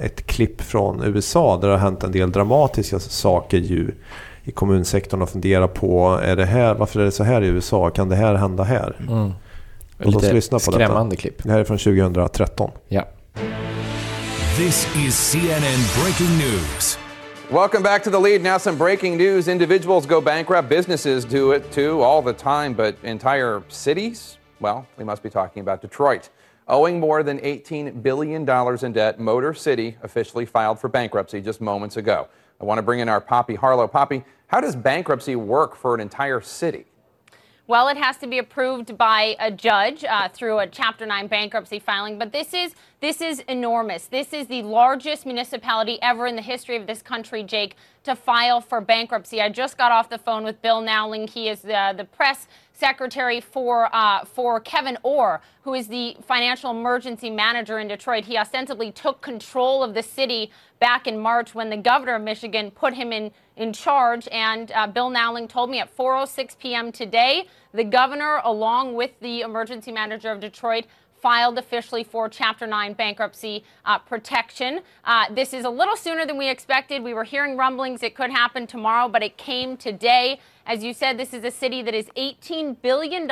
ett 0.01 0.27
klipp 0.27 0.61
från 0.61 1.03
USA 1.03 1.59
där 1.61 1.69
det 1.69 1.75
har 1.75 1.81
hänt 1.81 2.05
en 2.05 2.13
del 2.13 2.33
dramatiska 2.33 2.99
saker 2.99 3.59
ju 3.59 3.91
i 4.45 4.51
kommunsektorn 4.51 5.23
och 5.23 5.31
fundera 5.31 5.69
på 5.69 6.21
är 6.23 6.37
det 6.37 6.45
här, 6.45 6.75
varför 6.75 7.01
är 7.01 7.05
det 7.05 7.13
så 7.13 7.25
här 7.25 7.43
i 7.43 7.47
USA? 7.47 7.91
Kan 7.91 8.09
det 8.09 8.17
här 8.17 8.35
hända 8.35 8.65
här? 8.65 8.97
Mm. 9.09 9.33
Låt 9.99 10.17
oss 10.17 10.33
lyssna 10.33 10.59
på 10.59 10.73
skrämmande 10.73 11.11
detta. 11.11 11.21
klipp. 11.21 11.43
Det 11.43 11.51
här 11.51 11.61
är 11.61 11.65
från 11.65 11.79
2013. 11.79 12.71
Ja. 12.89 13.05
This 14.57 14.89
is 15.07 15.15
CNN 15.15 15.81
breaking 16.03 16.39
news. 16.39 17.00
Welcome 17.51 17.83
back 17.83 18.05
to 18.05 18.11
the 18.11 18.21
lead. 18.21 18.43
Now, 18.43 18.59
some 18.59 18.79
breaking 18.79 19.17
news. 19.17 19.49
Individuals 19.49 20.07
go 20.07 20.21
bankrupt, 20.21 20.69
businesses 20.69 21.25
do 21.25 21.51
it 21.51 21.73
too 21.73 22.01
all 22.01 22.23
the 22.23 22.33
time, 22.33 22.75
but 22.75 22.97
entire 23.03 23.65
cities? 23.67 24.39
Well, 24.61 24.87
we 24.97 25.03
must 25.03 25.21
be 25.21 25.31
talking 25.31 25.61
about 25.61 25.83
Detroit. 25.83 26.29
Owing 26.69 27.01
more 27.01 27.25
than 27.25 27.41
$18 27.41 28.05
billion 28.05 28.49
in 28.49 28.93
debt, 28.93 29.19
Motor 29.19 29.53
City 29.53 29.97
officially 30.05 30.47
filed 30.47 30.79
for 30.79 30.89
bankruptcy 30.89 31.41
just 31.41 31.61
moments 31.61 31.97
ago. 31.97 32.29
I 32.61 32.65
want 32.65 32.79
to 32.79 32.83
bring 32.83 33.01
in 33.01 33.09
our 33.09 33.21
Poppy 33.21 33.57
Harlow. 33.57 33.89
Poppy, 33.89 34.23
how 34.47 34.61
does 34.61 34.77
bankruptcy 34.77 35.35
work 35.35 35.75
for 35.75 35.93
an 35.93 36.01
entire 36.01 36.41
city? 36.41 36.85
Well, 37.67 37.89
it 37.89 37.97
has 37.97 38.17
to 38.19 38.27
be 38.27 38.39
approved 38.39 38.99
by 38.99 39.37
a 39.39 39.51
judge 39.51 40.05
uh, 40.05 40.29
through 40.29 40.59
a 40.59 40.67
Chapter 40.67 41.07
9 41.07 41.29
bankruptcy 41.29 41.79
filing, 41.79 42.19
but 42.19 42.33
this 42.33 42.53
is 42.53 42.75
this 43.01 43.21
is 43.21 43.41
enormous. 43.49 44.07
This 44.07 44.33
is 44.33 44.47
the 44.49 44.63
largest 44.63 45.25
municipality 45.25 45.99
ever 46.03 46.27
in 46.27 46.37
the 46.37 46.43
history 46.43 46.77
of 46.77 46.87
this 46.87 47.01
country, 47.01 47.43
Jake, 47.43 47.77
to 48.05 48.15
file 48.15 48.61
for 48.61 48.81
bankruptcy. 48.81 49.41
I 49.41 49.49
just 49.49 49.79
got 49.79 49.91
off 49.93 50.11
the 50.11 50.19
phone 50.19 50.45
with 50.45 50.61
Bill 50.61 50.83
Nowling. 50.83 51.29
He 51.29 51.49
is 51.49 51.63
the, 51.63 51.95
the 51.97 52.05
press 52.05 52.47
secretary 52.73 53.41
for 53.41 53.95
uh, 53.95 54.25
for 54.25 54.61
Kevin 54.61 54.99
Orr, 55.03 55.41
who 55.63 55.75
is 55.75 55.89
the 55.89 56.17
financial 56.27 56.71
emergency 56.73 57.31
manager 57.31 57.79
in 57.79 57.89
Detroit. 57.89 58.25
He 58.25 58.37
ostensibly 58.37 58.91
took 58.91 59.21
control 59.21 59.83
of 59.83 59.95
the 59.95 60.03
city 60.03 60.51
back 60.81 61.07
in 61.07 61.19
March 61.19 61.55
when 61.55 61.71
the 61.71 61.77
governor 61.77 62.17
of 62.17 62.23
Michigan 62.23 62.71
put 62.71 62.95
him 62.95 63.13
in 63.13 63.31
in 63.61 63.73
charge. 63.75 64.27
And 64.33 64.73
uh, 64.73 64.87
Bill 64.87 65.11
Nowling 65.11 65.47
told 65.47 65.71
me 65.71 65.79
at 65.79 65.95
4:06 65.97 66.59
p.m. 66.59 66.91
today, 66.91 67.47
the 67.73 67.85
governor, 67.85 68.41
along 68.43 68.95
with 68.95 69.13
the 69.21 69.43
emergency 69.43 69.93
manager 69.93 70.33
of 70.33 70.41
Detroit, 70.41 70.87
filed 71.21 71.59
officially 71.59 72.03
for 72.03 72.31
Chapter 72.31 72.67
9 72.67 72.95
bankruptcy 72.95 73.63
uh, 73.85 73.99
protection. 73.99 74.81
Uh, 75.05 75.27
this 75.33 75.53
is 75.53 75.67
a 75.67 75.71
little 75.71 75.95
sooner 75.97 76.25
than 76.25 76.39
we 76.39 76.49
expected. 76.49 77.03
We 77.03 77.13
were 77.13 77.25
hearing 77.25 77.59
rumblings 77.59 78.03
it 78.03 78.15
could 78.15 78.31
happen 78.31 78.67
tomorrow, 78.67 79.07
but 79.07 79.23
it 79.23 79.37
came 79.37 79.77
today. 79.77 80.41
As 80.67 80.83
you 80.83 80.95
said, 80.95 81.19
this 81.19 81.35
is 81.35 81.45
a 81.45 81.51
city 81.51 81.83
that 81.83 81.95
is 81.95 82.07
$18 82.17 82.81
billion 82.81 83.29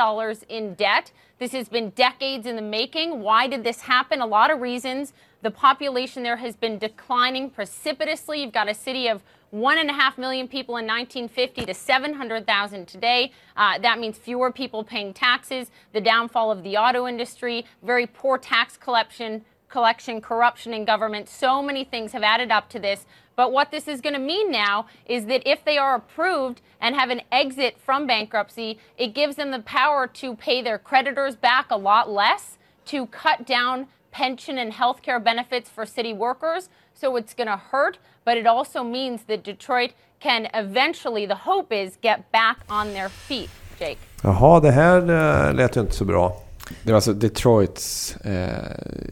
in 0.51 0.75
debt. 0.75 1.13
This 1.39 1.53
has 1.53 1.71
been 1.71 1.91
decades 1.91 2.47
in 2.47 2.57
the 2.57 2.63
making. 2.63 3.21
Why 3.21 3.47
did 3.47 3.65
this 3.65 3.83
happen? 3.83 4.21
A 4.21 4.27
lot 4.27 4.51
of 4.51 4.61
reasons. 4.61 5.15
The 5.41 5.51
population 5.51 6.23
there 6.25 6.37
has 6.37 6.57
been 6.57 6.79
declining 6.79 7.49
precipitously. 7.49 8.43
You've 8.43 8.53
got 8.53 8.69
a 8.69 8.75
city 8.75 9.09
of 9.09 9.23
one 9.51 9.79
and 9.79 9.91
a 9.91 9.93
half 9.93 10.19
million 10.19 10.49
people 10.49 10.77
in 10.77 10.87
1950 10.87 11.67
to 11.67 11.75
700,000 11.75 12.87
today. 12.87 13.33
Uh, 13.57 13.79
that 13.79 13.99
means 13.99 14.19
fewer 14.19 14.53
people 14.53 14.85
paying 14.85 15.15
taxes, 15.15 15.71
the 15.93 16.01
downfall 16.01 16.51
of 16.51 16.63
the 16.63 16.77
auto 16.77 17.07
industry, 17.07 17.65
very 17.83 18.07
poor 18.07 18.39
tax 18.39 18.77
collection, 18.77 19.45
collection, 19.69 20.21
corruption 20.21 20.73
in 20.73 20.85
government. 20.85 21.29
So 21.29 21.63
many 21.63 21.85
things 21.85 22.13
have 22.13 22.23
added 22.23 22.51
up 22.51 22.69
to 22.71 22.79
this. 22.79 23.07
But 23.37 23.53
what 23.53 23.71
this 23.71 23.87
is 23.87 24.01
going 24.01 24.15
to 24.15 24.21
mean 24.21 24.51
now 24.51 24.87
is 25.07 25.27
that 25.27 25.49
if 25.49 25.65
they 25.65 25.79
are 25.79 25.95
approved 25.95 26.61
and 26.81 26.97
have 26.97 27.11
an 27.11 27.23
exit 27.31 27.79
from 27.79 28.07
bankruptcy, 28.07 28.79
it 28.97 29.15
gives 29.15 29.37
them 29.37 29.53
the 29.53 29.61
power 29.61 30.07
to 30.09 30.35
pay 30.35 30.61
their 30.61 30.79
creditors 30.79 31.37
back 31.37 31.71
a 31.71 31.77
lot 31.77 32.11
less, 32.11 32.59
to 32.87 33.07
cut 33.07 33.47
down 33.47 33.87
pension 34.11 34.59
and 34.59 34.73
health 34.73 35.03
care 35.03 35.21
benefits 35.21 35.71
for 35.71 35.87
city 35.87 36.13
workers. 36.13 36.69
So 37.01 37.19
it's 37.19 37.35
going 37.37 37.49
to 37.49 37.61
hurt, 37.71 37.99
but 38.25 38.37
it 38.37 38.47
also 38.47 38.85
means 38.85 39.21
that 39.25 39.45
Detroit 39.45 39.91
can 40.21 40.49
eventually, 40.55 41.27
the 41.27 41.35
hope 41.35 41.73
is, 41.73 41.99
get 42.03 42.33
back 42.33 42.57
on 42.69 42.93
their 42.93 43.09
feet. 43.09 43.51
Jake. 43.79 43.99
Jaha, 44.23 44.61
det 44.61 44.71
här 44.71 45.01
uh, 45.01 45.55
lät 45.55 45.77
ju 45.77 45.81
inte 45.81 45.95
så 45.95 46.05
bra. 46.05 46.37
Det 46.83 46.93
var 46.93 46.97
alltså 46.97 47.13
Detroits 47.13 48.17
eh, 48.17 48.49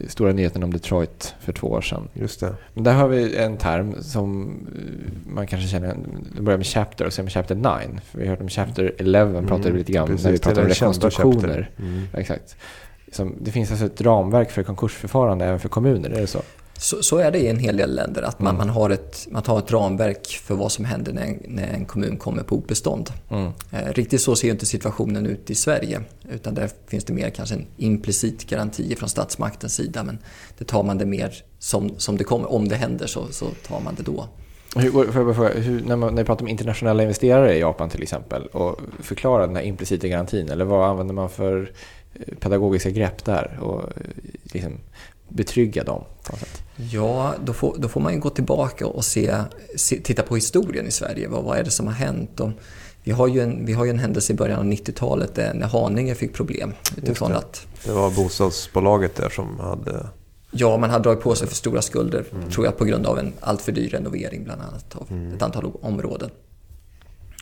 stora 0.07 0.33
nyheten 0.33 0.63
om 0.63 0.73
Detroit 0.73 1.35
för 1.39 1.53
två 1.53 1.67
år 1.67 1.81
sedan. 1.81 2.09
Just 2.13 2.39
det. 2.39 2.55
Men 2.73 2.83
där 2.83 2.93
har 2.93 3.07
vi 3.07 3.37
en 3.37 3.57
term 3.57 4.03
som 4.03 4.51
eh, 4.75 5.33
man 5.33 5.47
kanske 5.47 5.67
känner, 5.67 5.95
det 6.35 6.41
börjar 6.41 6.57
med 6.57 6.67
Chapter 6.67 7.05
och 7.05 7.13
sen 7.13 7.25
med 7.25 7.33
Chapter 7.33 7.55
9. 7.55 8.01
För 8.11 8.19
vi 8.19 8.23
har 8.23 8.29
hört 8.29 8.41
om 8.41 8.49
Chapter 8.49 8.93
11 8.97 9.21
mm, 9.21 9.47
pratade 9.47 9.71
vi 9.71 9.77
lite 9.77 9.91
grann 9.91 10.07
precis, 10.07 10.25
när 10.25 10.31
vi 10.31 10.39
pratade 10.39 10.61
om 10.61 10.69
rekonstruktioner. 10.69 11.69
Mm. 11.79 12.07
Exakt. 12.13 12.55
Som, 13.11 13.35
det 13.41 13.51
finns 13.51 13.71
alltså 13.71 13.85
ett 13.85 14.01
ramverk 14.01 14.51
för 14.51 14.63
konkursförfarande 14.63 15.45
även 15.45 15.59
för 15.59 15.69
kommuner, 15.69 16.09
är 16.09 16.21
det 16.21 16.27
så? 16.27 16.41
Så, 16.77 17.03
så, 17.03 17.17
är 17.17 17.31
det 17.31 17.39
i 17.39 17.47
en 17.47 17.59
hel 17.59 17.77
del 17.77 17.95
länder, 17.95 18.21
att 18.21 18.39
man, 18.39 18.55
mm. 18.55 18.67
man, 18.67 18.75
har 18.75 18.89
ett, 18.89 19.27
man 19.31 19.43
tar 19.43 19.59
ett 19.59 19.71
ramverk 19.71 20.27
för 20.27 20.55
vad 20.55 20.71
som 20.71 20.85
händer 20.85 21.13
när 21.13 21.21
en, 21.21 21.39
när 21.45 21.67
en 21.67 21.85
kommun 21.85 22.17
kommer 22.17 22.43
på 22.43 22.55
obestånd. 22.55 23.09
Mm. 23.29 23.51
Eh, 23.71 23.93
riktigt 23.93 24.21
så 24.21 24.35
ser 24.35 24.47
ju 24.47 24.51
inte 24.51 24.65
situationen 24.65 25.25
ut 25.25 25.49
i 25.49 25.55
Sverige, 25.55 26.01
utan 26.31 26.53
där 26.53 26.69
finns 26.87 27.03
det 27.03 27.13
mer 27.13 27.29
kanske 27.29 27.55
en 27.55 27.65
implicit 27.77 28.49
garanti 28.49 28.95
från 28.95 29.09
statsmaktens 29.09 29.75
sida, 29.75 30.03
men 30.03 30.19
det 30.57 30.65
tar 30.65 30.83
man 30.83 30.97
det 30.97 31.05
mer 31.05 31.43
som, 31.59 31.91
som 31.97 32.17
det 32.17 32.23
kommer. 32.23 32.51
Om 32.51 32.67
det 32.67 32.75
händer 32.75 33.07
så, 33.07 33.27
så 33.31 33.45
tar 33.67 33.79
man 33.79 33.95
det 33.95 34.03
då. 34.03 34.27
Hur, 34.75 35.05
jag 35.05 35.35
fråga, 35.35 35.49
hur, 35.49 35.83
när, 35.85 35.95
man, 35.95 36.15
när 36.15 36.23
pratar 36.23 36.41
om 36.41 36.47
internationella 36.47 37.03
investerare 37.03 37.55
i 37.55 37.59
Japan 37.59 37.89
till 37.89 38.03
exempel 38.03 38.45
och 38.45 38.79
förklara 38.99 39.47
den 39.47 39.55
här 39.55 39.63
implicita 39.63 40.07
garantin, 40.07 40.49
eller 40.49 40.65
vad 40.65 40.89
använder 40.89 41.13
man 41.13 41.29
för 41.29 41.71
eh, 42.13 42.35
pedagogiska 42.39 42.89
grepp 42.89 43.25
där? 43.25 43.59
Och 43.61 43.83
eh, 43.83 44.03
liksom, 44.43 44.73
betrygga 45.29 45.83
dem 45.83 46.03
på 46.23 46.31
något 46.31 46.39
sätt? 46.39 46.61
Ja, 46.91 47.33
då 47.45 47.53
får, 47.53 47.75
då 47.77 47.87
får 47.87 48.01
man 48.01 48.13
ju 48.13 48.19
gå 48.19 48.29
tillbaka 48.29 48.87
och 48.87 49.05
se, 49.05 49.35
se, 49.75 50.01
titta 50.01 50.23
på 50.23 50.35
historien 50.35 50.87
i 50.87 50.91
Sverige. 50.91 51.27
Vad, 51.27 51.43
vad 51.43 51.57
är 51.57 51.63
det 51.63 51.71
som 51.71 51.87
har 51.87 51.93
hänt? 51.93 52.39
Och 52.39 52.49
vi, 53.03 53.11
har 53.11 53.27
ju 53.27 53.41
en, 53.41 53.65
vi 53.65 53.73
har 53.73 53.85
ju 53.85 53.91
en 53.91 53.99
händelse 53.99 54.33
i 54.33 54.35
början 54.35 54.59
av 54.59 54.65
90-talet 54.65 55.37
när 55.37 55.67
Haninge 55.67 56.15
fick 56.15 56.33
problem. 56.33 56.73
Utifrån 56.97 57.31
det. 57.31 57.37
Att, 57.37 57.67
det 57.85 57.91
var 57.91 58.11
bostadsbolaget 58.11 59.15
där 59.15 59.29
som 59.29 59.59
hade... 59.59 60.07
Ja, 60.51 60.77
man 60.77 60.89
hade 60.89 61.03
dragit 61.03 61.23
på 61.23 61.35
sig 61.35 61.47
för 61.47 61.55
stora 61.55 61.81
skulder, 61.81 62.25
mm. 62.31 62.49
tror 62.49 62.65
jag, 62.65 62.77
på 62.77 62.85
grund 62.85 63.05
av 63.05 63.19
en 63.19 63.33
alltför 63.39 63.71
dyr 63.71 63.89
renovering 63.89 64.43
bland 64.43 64.61
annat 64.61 64.95
av 64.95 65.07
mm. 65.11 65.33
ett 65.33 65.41
antal 65.41 65.71
områden. 65.81 66.29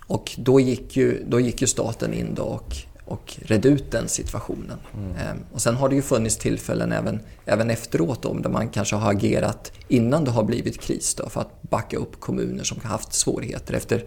Och 0.07 0.31
då 0.37 0.59
gick 0.59 0.97
ju, 0.97 1.23
då 1.27 1.39
gick 1.39 1.61
ju 1.61 1.67
staten 1.67 2.13
in 2.13 2.33
då 2.35 2.43
och 2.43 2.75
och 3.05 3.37
redde 3.41 3.69
ut 3.69 3.91
den 3.91 4.07
situationen. 4.07 4.77
Mm. 4.93 5.11
Ehm, 5.11 5.37
och 5.51 5.61
sen 5.61 5.75
har 5.75 5.89
det 5.89 5.95
ju 5.95 6.01
funnits 6.01 6.37
tillfällen 6.37 6.91
även, 6.91 7.19
även 7.45 7.69
efteråt 7.69 8.21
då, 8.21 8.33
där 8.33 8.49
man 8.49 8.69
kanske 8.69 8.95
har 8.95 9.11
agerat 9.11 9.71
innan 9.87 10.23
det 10.23 10.31
har 10.31 10.43
blivit 10.43 10.81
kris 10.81 11.15
då, 11.15 11.29
för 11.29 11.41
att 11.41 11.61
backa 11.61 11.97
upp 11.97 12.19
kommuner 12.19 12.63
som 12.63 12.77
har 12.83 12.89
haft 12.89 13.13
svårigheter. 13.13 13.73
Efter, 13.73 14.05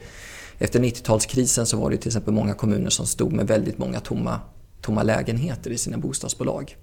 efter 0.58 0.80
90-talskrisen 0.80 1.64
så 1.64 1.76
var 1.76 1.90
det 1.90 1.96
till 1.96 2.08
exempel 2.08 2.34
många 2.34 2.54
kommuner 2.54 2.90
som 2.90 3.06
stod 3.06 3.32
med 3.32 3.46
väldigt 3.46 3.78
många 3.78 4.00
tomma, 4.00 4.40
tomma 4.80 5.02
lägenheter 5.02 5.70
i 5.70 5.78
sina 5.78 5.98
bostadsbolag. 5.98 6.76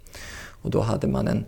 Och 0.61 0.71
då 0.71 0.81
hade 0.81 1.07
man 1.07 1.27
en, 1.27 1.45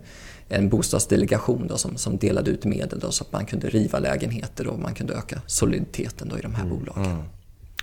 en 0.48 0.68
bostadsdelegation 0.68 1.66
då 1.66 1.76
som, 1.76 1.96
som 1.96 2.16
delade 2.18 2.50
ut 2.50 2.64
medel 2.64 2.98
då, 2.98 3.10
så 3.10 3.24
att 3.24 3.32
man 3.32 3.46
kunde 3.46 3.68
riva 3.68 3.98
lägenheter 3.98 4.66
och 4.66 4.78
man 4.78 4.94
kunde 4.94 5.14
öka 5.14 5.42
soliditeten 5.46 6.28
då 6.28 6.38
i 6.38 6.40
de 6.40 6.54
här 6.54 6.64
mm. 6.64 6.78
bolagen. 6.78 7.22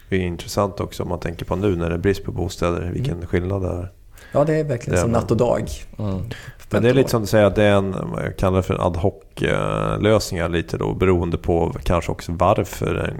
Mm. 0.09 0.21
Det 0.21 0.25
är 0.25 0.27
intressant 0.27 0.79
också 0.79 1.03
om 1.03 1.09
man 1.09 1.19
tänker 1.19 1.45
på 1.45 1.55
nu 1.55 1.75
när 1.75 1.89
det 1.89 1.95
är 1.95 1.99
brist 1.99 2.23
på 2.23 2.31
bostäder, 2.31 2.91
vilken 2.93 3.13
mm. 3.13 3.27
skillnad 3.27 3.61
det 3.61 3.67
är. 3.67 3.91
Ja, 4.31 4.43
det 4.43 4.55
är 4.55 4.63
verkligen 4.63 4.95
det 4.95 4.99
är 4.99 5.01
som 5.01 5.11
natt 5.11 5.31
och 5.31 5.37
dag. 5.37 5.69
Mm. 5.99 6.21
Men 6.69 6.83
det 6.83 6.89
är 6.89 6.93
lite 6.93 7.09
som 7.09 7.21
du 7.21 7.27
säger 7.27 7.45
att 7.45 7.55
det 7.55 7.63
är 7.63 7.75
en, 7.75 7.95
jag 8.17 8.37
kallar 8.37 8.57
det 8.57 8.63
för 8.63 8.73
en 8.73 8.81
ad 8.81 8.99
hoc-lösningar 8.99 10.49
lite 10.49 10.77
då 10.77 10.93
beroende 10.93 11.37
på 11.37 11.75
kanske 11.83 12.11
också 12.11 12.31
varför 12.31 13.15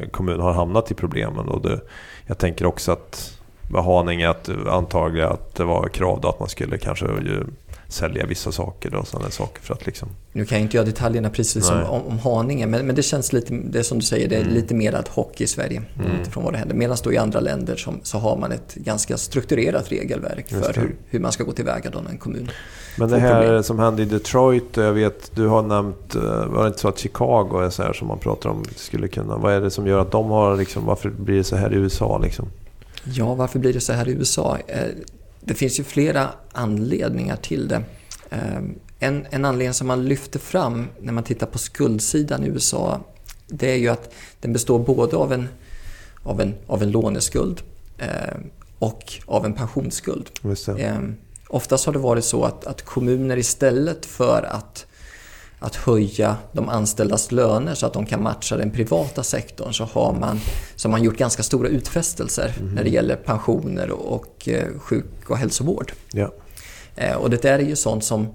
en 0.00 0.10
kommun 0.10 0.40
har 0.40 0.52
hamnat 0.52 0.90
i 0.90 0.94
problemen. 0.94 1.48
Och 1.48 1.62
det, 1.62 1.80
jag 2.26 2.38
tänker 2.38 2.66
också 2.66 2.92
att 2.92 3.38
Haninge 3.74 4.28
att 4.30 4.50
antagligen 4.68 5.28
att 5.28 5.54
det 5.54 5.64
var 5.64 5.88
krav 5.88 6.20
då 6.20 6.28
att 6.28 6.40
man 6.40 6.48
skulle 6.48 6.78
kanske 6.78 7.06
sälja 7.92 8.26
vissa 8.26 8.52
saker 8.52 8.94
och 8.94 9.08
sådana 9.08 9.30
saker 9.30 9.62
för 9.62 9.74
att 9.74 9.86
liksom... 9.86 10.08
Nu 10.32 10.44
kan 10.44 10.58
jag 10.58 10.64
inte 10.64 10.76
göra 10.76 10.86
detaljerna 10.86 11.30
precis 11.30 11.70
om, 11.70 11.82
om 11.84 12.18
Haninge, 12.18 12.66
men, 12.66 12.86
men 12.86 12.96
det 12.96 13.02
känns 13.02 13.32
lite, 13.32 13.54
det 13.54 13.78
är 13.78 13.82
som 13.82 13.98
du 13.98 14.04
säger, 14.04 14.28
det 14.28 14.36
är 14.36 14.40
Mm. 14.42 14.54
lite 14.54 14.74
mer 14.74 14.94
ad 14.94 15.08
hoc 15.10 15.26
i 15.36 15.46
Sverige 15.46 15.82
utifrån 16.20 16.44
vad 16.44 16.52
det 16.52 16.58
händer. 16.58 16.74
Medan 16.74 16.96
då 17.04 17.12
i 17.12 17.16
andra 17.18 17.40
länder 17.40 17.76
som, 17.76 18.00
så 18.02 18.18
har 18.18 18.36
man 18.36 18.52
ett 18.52 18.74
ganska 18.74 19.16
strukturerat 19.16 19.92
regelverk 19.92 20.48
för 20.48 20.72
hur, 20.80 20.96
hur 21.08 21.20
man 21.20 21.32
ska 21.32 21.44
gå 21.44 21.52
tillväga 21.52 21.90
då 21.90 21.98
när 22.00 22.10
en 22.10 22.18
kommun 22.18 22.50
Men 22.98 23.10
det 23.10 23.18
här 23.18 23.42
problem. 23.42 23.62
som 23.62 23.78
hände 23.78 24.02
i 24.02 24.04
Detroit, 24.04 24.76
jag 24.76 24.92
vet, 24.92 25.36
du 25.36 25.46
har 25.46 25.62
nämnt, 25.62 26.14
eh, 26.14 26.46
var 26.46 26.62
det 26.62 26.66
inte 26.68 26.80
så 26.80 26.88
att 26.88 26.98
Chicago 26.98 27.60
är 27.66 27.70
så 27.70 27.82
här 27.82 27.92
som 27.92 28.08
man 28.08 28.18
pratar 28.18 28.50
om 28.50 28.64
skulle 28.76 29.08
kunna, 29.08 29.36
vad 29.36 29.52
är 29.52 29.60
det 29.60 29.70
som 29.70 29.86
gör 29.86 29.98
att 29.98 30.10
de 30.10 30.30
har 30.30 30.56
liksom, 30.56 30.86
varför 30.86 31.10
blir 31.10 31.36
det 31.36 31.44
så 31.44 31.56
här 31.56 31.72
i 31.72 31.76
USA 31.76 32.18
liksom? 32.18 32.48
Ja, 33.04 33.34
varför 33.34 33.58
blir 33.58 33.72
det 33.72 33.80
så 33.80 33.92
här 33.92 34.08
i 34.08 34.12
USA? 34.12 34.58
Det 35.44 35.54
finns 35.54 35.80
ju 35.80 35.84
flera 35.84 36.28
anledningar 36.52 37.36
till 37.36 37.68
det. 37.68 37.82
Eh, 38.30 38.62
En, 38.98 39.26
en 39.30 39.44
anledning 39.44 39.74
som 39.74 39.86
man 39.86 40.04
lyfter 40.04 40.38
fram 40.38 40.88
när 41.00 41.12
man 41.12 41.24
tittar 41.24 41.46
på 41.46 41.58
skuldsidan 41.58 42.44
i 42.44 42.48
USA, 42.48 43.00
det 43.46 43.70
är 43.70 43.76
ju 43.76 43.88
att 43.88 44.14
den 44.40 44.52
består 44.52 44.78
både 44.78 45.16
av 45.16 45.32
en, 45.32 45.48
av 46.22 46.40
en, 46.40 46.54
av 46.66 46.82
en 46.82 46.90
låneskuld 46.90 47.62
eh, 47.98 48.36
och 48.78 49.12
av 49.26 49.44
en 49.46 49.52
pensionsskuld. 49.54 50.30
Just 50.42 50.66
det. 50.66 50.72
Eh, 50.82 50.98
Oftast 51.48 51.86
har 51.86 51.92
det 51.92 51.98
varit 51.98 52.24
så 52.24 52.44
att, 52.44 52.66
att 52.66 52.82
kommuner 52.82 53.36
istället 53.38 54.06
för 54.06 54.42
att, 54.42 54.86
att 55.62 55.76
höja 55.76 56.36
de 56.52 56.68
anställdas 56.68 57.32
löner 57.32 57.74
så 57.74 57.86
att 57.86 57.92
de 57.92 58.06
kan 58.06 58.22
matcha 58.22 58.56
den 58.56 58.70
privata 58.70 59.22
sektorn 59.22 59.72
så 59.74 59.84
har 59.84 60.12
man, 60.20 60.40
så 60.76 60.88
har 60.88 60.90
man 60.90 61.02
gjort 61.02 61.16
ganska 61.16 61.42
stora 61.42 61.68
utfästelser 61.68 62.54
när 62.74 62.84
det 62.84 62.90
gäller 62.90 63.16
pensioner 63.16 63.90
och, 63.90 64.12
och 64.14 64.48
eh, 64.48 64.68
sjuk 64.78 65.04
och 65.30 65.36
hälsovård. 65.38 65.92
Ja. 66.12 66.32
Eh, 66.96 67.14
och 67.16 67.30
det 67.30 67.42
där 67.42 67.58
är 67.58 67.62
ju 67.62 67.76
sånt 67.76 68.04
som, 68.04 68.28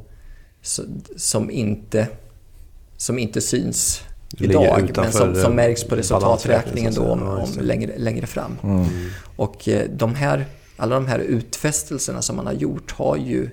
som- 1.18 1.52
inte, 1.52 2.08
som 2.98 3.20
inte 3.20 3.42
syns 3.42 4.02
idag 4.38 4.92
men 5.04 5.12
som, 5.12 5.36
som 5.36 5.52
eh, 5.52 5.56
märks 5.56 5.84
på 5.84 5.96
resultaträkningen 5.96 6.94
då 6.94 7.02
om, 7.04 7.28
om 7.28 7.50
längre, 7.62 7.98
längre 7.98 8.28
fram. 8.28 8.58
Och 9.36 9.68
eh, 9.68 9.90
de 9.96 10.16
här, 10.16 10.46
alla 10.78 10.96
de 10.96 11.08
här 11.08 11.20
utfästelserna 11.20 12.22
som 12.22 12.36
man 12.36 12.46
har 12.46 12.54
gjort 12.54 12.92
har 12.92 13.18
ju 13.18 13.50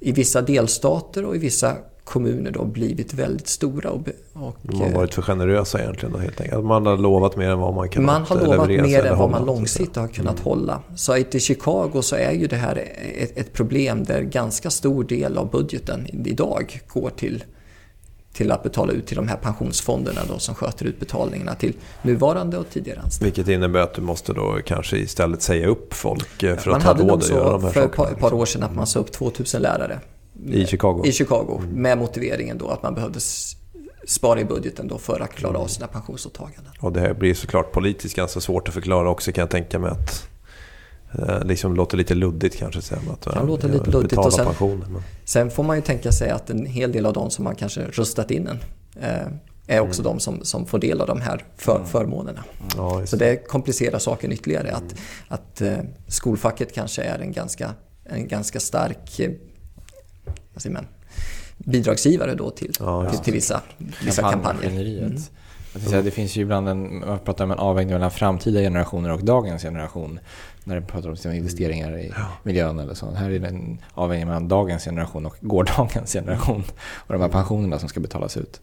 i 0.00 0.12
vissa 0.12 0.42
delstater 0.42 1.24
och 1.24 1.36
i 1.36 1.38
vissa 1.38 1.76
kommuner 2.08 2.50
då 2.50 2.64
blivit 2.64 3.14
väldigt 3.14 3.48
stora. 3.48 3.90
Och, 3.90 4.08
och, 4.32 4.56
De 4.62 4.80
har 4.80 4.88
eh, 4.88 4.94
varit 4.94 5.14
för 5.14 5.22
generösa 5.22 5.82
egentligen 5.82 6.12
då 6.12 6.18
helt 6.18 6.40
enkelt. 6.40 6.64
Man 6.64 6.86
har 6.86 6.96
lovat 6.96 7.36
mer 7.36 7.50
än 7.50 7.58
vad 7.58 7.74
man 7.74 7.88
kan 7.88 8.04
man 8.04 8.22
har 8.22 8.36
lovat 8.36 8.68
mer 8.68 9.06
än 9.06 9.18
vad 9.18 9.30
man 9.30 9.44
långsiktigt 9.44 9.96
har 9.96 10.08
kunnat 10.08 10.40
hålla. 10.40 10.82
Så 10.94 11.16
i 11.16 11.40
Chicago 11.40 12.02
så 12.02 12.16
är 12.16 12.32
ju 12.32 12.46
det 12.46 12.56
här 12.56 12.76
ett, 13.16 13.38
ett 13.38 13.52
problem 13.52 14.04
där 14.04 14.22
ganska 14.22 14.70
stor 14.70 15.04
del 15.04 15.38
av 15.38 15.50
budgeten 15.50 16.06
idag 16.26 16.80
går 16.88 17.10
till, 17.10 17.44
till 18.32 18.52
att 18.52 18.62
betala 18.62 18.92
ut 18.92 19.06
till 19.06 19.16
de 19.16 19.28
här 19.28 19.36
pensionsfonderna 19.36 20.20
då, 20.28 20.38
som 20.38 20.54
sköter 20.54 20.86
utbetalningarna 20.86 21.54
till 21.54 21.74
nuvarande 22.02 22.58
och 22.58 22.70
tidigare 22.70 23.00
anställda. 23.00 23.24
Vilket 23.24 23.48
innebär 23.48 23.80
att 23.80 23.94
du 23.94 24.02
måste 24.02 24.32
då 24.32 24.58
kanske 24.66 24.96
istället 24.96 25.42
säga 25.42 25.66
upp 25.66 25.94
folk 25.94 26.42
eh, 26.42 26.56
för 26.56 26.70
Man 26.70 26.76
att 26.76 26.82
ha 26.82 26.92
hade 26.92 27.02
råd 27.02 27.08
nog 27.08 27.18
att 27.22 27.30
göra 27.30 27.52
de 27.52 27.64
här 27.64 27.70
för 27.70 27.84
ett 27.84 27.96
par, 27.96 28.04
sakerna. 28.04 28.16
ett 28.16 28.20
par 28.20 28.34
år 28.34 28.46
sedan 28.46 28.62
att 28.62 28.74
man 28.74 28.86
sa 28.86 28.98
upp 28.98 29.12
2000 29.12 29.62
lärare. 29.62 30.00
I 30.46 30.66
Chicago? 30.66 31.02
I 31.06 31.12
Chicago 31.12 31.60
med 31.72 31.98
motiveringen 31.98 32.58
då 32.58 32.68
att 32.68 32.82
man 32.82 32.94
behövde 32.94 33.20
spara 34.06 34.40
i 34.40 34.44
budgeten 34.44 34.88
då 34.88 34.98
för 34.98 35.20
att 35.20 35.30
klara 35.34 35.50
Mm. 35.50 35.62
av 35.62 35.66
sina 35.66 35.86
pensionsåtaganden. 35.86 36.72
Och 36.80 36.92
det 36.92 37.00
här 37.00 37.14
blir 37.14 37.34
såklart 37.34 37.72
politiskt 37.72 38.16
ganska 38.16 38.40
svårt 38.40 38.68
att 38.68 38.74
förklara 38.74 39.10
också 39.10 39.32
kan 39.32 39.42
jag 39.42 39.50
tänka 39.50 39.78
mig 39.78 39.90
att 39.90 40.28
eh, 41.18 41.44
liksom 41.44 41.74
låter 41.74 41.96
lite 41.96 42.14
luddigt 42.14 42.56
kanske. 42.56 42.82
Så 42.82 42.94
att, 42.94 43.24
Kan 43.24 43.32
ja, 43.36 43.42
låta 43.42 43.66
jag 43.68 43.76
lite 43.76 43.90
luddigt 43.90 44.16
och 44.18 44.32
sen- 44.32 44.44
pensionen. 44.46 44.92
Men, 44.92 45.02
Sen 45.24 45.50
får 45.50 45.62
man 45.62 45.76
ju 45.76 45.82
tänka 45.82 46.12
sig 46.12 46.30
att 46.30 46.50
en 46.50 46.66
hel 46.66 46.92
del 46.92 47.06
av 47.06 47.12
de 47.12 47.30
som 47.30 47.46
har 47.46 47.54
kanske 47.54 47.80
röstat 47.84 48.30
in 48.30 48.46
en 48.48 48.58
eh, 49.02 49.26
är 49.76 49.80
också 49.80 50.02
Mm. 50.02 50.12
de 50.14 50.20
som, 50.20 50.44
som 50.44 50.66
får 50.66 50.78
del 50.78 51.00
av 51.00 51.06
de 51.06 51.20
här 51.20 51.44
för, 51.56 51.84
förmånerna. 51.84 52.44
ja, 52.76 53.06
Så 53.06 53.16
det 53.16 53.36
komplicerar 53.48 53.98
saken 53.98 54.32
ytterligare. 54.32 54.72
Att, 54.72 54.94
att 55.28 55.60
eh, 55.60 55.76
skolfacket 56.06 56.74
kanske 56.74 57.02
är 57.02 57.18
en 57.18 57.32
ganska, 57.32 57.74
en 58.04 58.28
ganska 58.28 58.60
stark 58.60 59.20
eh, 59.20 59.30
vad 60.58 60.62
säger 60.62 60.74
man, 60.74 60.86
bidragsgivare 61.58 62.34
då 62.34 62.50
till, 62.50 62.72
Ja, 62.80 63.10
till, 63.10 63.18
till 63.18 63.32
vissa, 63.32 63.62
vissa 64.04 64.30
kampanjer. 64.30 64.70
Mm. 64.70 65.16
Tänkte 65.72 65.90
säga, 65.90 66.02
Det 66.02 66.10
finns 66.10 66.36
ju 66.36 66.42
ibland 66.42 66.68
en, 66.68 66.98
man 66.98 67.18
pratar 67.18 67.44
om 67.44 67.50
en 67.50 67.58
avvägning 67.58 67.94
mellan 67.94 68.10
framtida 68.10 68.60
generationer 68.60 69.12
och 69.12 69.24
dagens 69.24 69.62
generation. 69.62 70.20
När 70.64 70.74
det 70.74 70.82
pratar 70.82 71.08
om 71.08 71.16
sina 71.16 71.36
investeringar 71.36 71.98
i 71.98 72.12
miljön 72.42 72.78
eller 72.78 72.94
så. 72.94 73.10
Här 73.10 73.30
är 73.30 73.38
det 73.38 73.48
en 73.48 73.78
avvägning 73.94 74.26
mellan 74.26 74.48
dagens 74.48 74.84
generation 74.84 75.26
och 75.26 75.36
gårdagens 75.40 76.12
generation. 76.12 76.64
Och 76.94 77.12
de 77.12 77.22
här 77.22 77.28
pensionerna 77.28 77.78
som 77.78 77.88
ska 77.88 78.00
betalas 78.00 78.36
ut. 78.36 78.60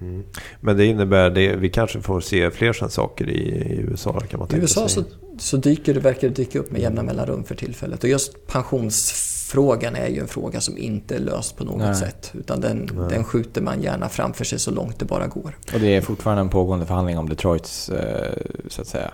Mm. 0.00 0.24
Men 0.60 0.76
det 0.76 0.86
innebär 0.86 1.30
det, 1.30 1.56
vi 1.56 1.68
kanske 1.70 2.00
får 2.00 2.20
se 2.20 2.50
fler 2.50 2.72
sådana 2.72 2.90
saker 2.90 3.30
i, 3.30 3.48
i 3.48 3.80
USA 3.80 4.20
kan 4.20 4.40
man 4.40 4.48
I 4.48 4.50
tänka 4.50 4.62
USA 4.62 4.88
sig. 4.88 5.04
så, 5.04 5.10
så 5.38 5.56
dyker 5.56 5.94
det, 5.94 6.00
verkar 6.00 6.28
det 6.28 6.34
dyka 6.34 6.58
upp 6.58 6.72
med 6.72 6.80
jämna 6.80 7.02
mellanrum 7.02 7.44
för 7.44 7.54
tillfället. 7.54 8.04
Och 8.04 8.10
just 8.10 8.46
pensionsfrågan 9.52 9.96
är 9.96 10.08
ju 10.08 10.20
en 10.20 10.28
fråga 10.28 10.60
som 10.60 10.78
inte 10.78 11.14
är 11.14 11.18
löst 11.18 11.56
på 11.56 11.64
något 11.64 11.78
Nej. 11.78 11.94
sätt. 11.94 12.32
Utan 12.34 12.60
den, 12.60 12.90
den 13.10 13.24
skjuter 13.24 13.62
man 13.62 13.82
gärna 13.82 14.08
framför 14.08 14.44
sig 14.44 14.58
så 14.58 14.70
långt 14.70 14.98
det 14.98 15.04
bara 15.04 15.26
går. 15.26 15.56
Och 15.74 15.80
det 15.80 15.96
är 15.96 16.00
fortfarande 16.00 16.40
en 16.40 16.48
pågående 16.48 16.86
förhandling 16.86 17.18
om 17.18 17.28
Detroits, 17.28 17.88
eh, 17.88 18.32
så 18.68 18.82
att 18.82 18.88
säga, 18.88 19.12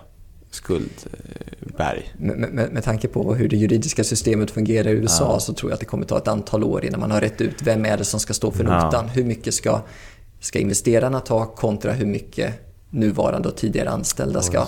skuldberg. 0.51 2.15
Med, 2.19 2.39
med, 2.39 2.73
med 2.73 2.85
tanke 2.85 3.09
på 3.09 3.35
hur 3.35 3.49
det 3.49 3.57
juridiska 3.57 4.05
systemet 4.05 4.51
fungerar 4.51 4.89
i 4.89 4.93
USA 4.93 5.41
så 5.41 5.53
tror 5.53 5.71
jag 5.71 5.75
att 5.75 5.81
det 5.81 5.87
kommer 5.87 6.07
ta 6.07 6.19
ett 6.19 6.29
antal 6.29 6.65
år 6.65 6.85
innan 6.85 7.01
man 7.01 7.11
har 7.11 7.21
rätt 7.21 7.41
ut 7.41 7.63
vem 7.63 7.85
är 7.85 7.97
det 7.97 8.05
som 8.05 8.21
ska 8.21 8.35
stå 8.35 8.51
för 8.51 8.65
Ja. 8.65 8.85
notan. 8.85 9.09
Hur 9.09 9.25
mycket 9.25 9.55
ska, 9.55 9.81
ska 10.41 10.59
investerarna 10.59 11.21
ta 11.21 11.47
kontra 11.47 11.93
hur 11.93 12.07
mycket 12.07 12.55
nuvarande 12.91 13.49
och 13.49 13.57
tidigare 13.57 13.91
anställda 13.91 14.43
ska, 14.43 14.67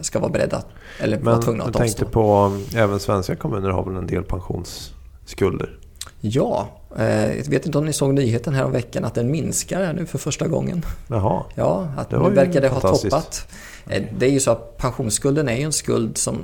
ska 0.00 0.18
vara 0.18 0.30
beredda 0.30 0.62
eller 0.98 1.18
vara 1.18 1.38
tvungna 1.42 1.62
jag 1.64 1.68
att 1.70 1.76
tänkte 1.76 2.04
avstå. 2.04 2.12
på, 2.12 2.56
även 2.76 3.00
svenska 3.00 3.36
kommuner 3.36 3.68
har 3.70 3.84
väl 3.84 3.96
en 3.96 4.06
del 4.06 4.22
pensionsskulder? 4.22 5.78
Ja, 6.20 6.68
eh, 6.98 7.36
jag 7.36 7.44
vet 7.50 7.66
inte 7.66 7.78
om 7.78 7.84
ni 7.86 7.92
såg 7.92 8.14
nyheten 8.14 8.54
här 8.54 8.64
om 8.64 8.72
veckan 8.72 9.04
att 9.04 9.14
den 9.14 9.30
minskar 9.30 9.84
här 9.84 9.92
nu 9.92 10.06
för 10.06 10.18
första 10.18 10.48
gången. 10.48 10.82
Jaha. 11.08 11.42
Ja, 11.54 11.88
att 11.96 12.10
Det 12.10 12.16
nu 12.16 12.22
var 12.22 12.28
ju 12.30 12.34
verkar 12.36 12.60
det 12.60 12.68
ha 12.68 12.80
toppat. 12.80 13.46
Eh, 13.88 14.02
Det 14.18 14.26
är 14.26 14.30
ju 14.30 14.40
så 14.40 14.50
att 14.50 14.76
pensionsskulden 14.76 15.48
är 15.48 15.56
ju 15.56 15.62
en 15.62 15.72
skuld 15.72 16.18
som 16.18 16.38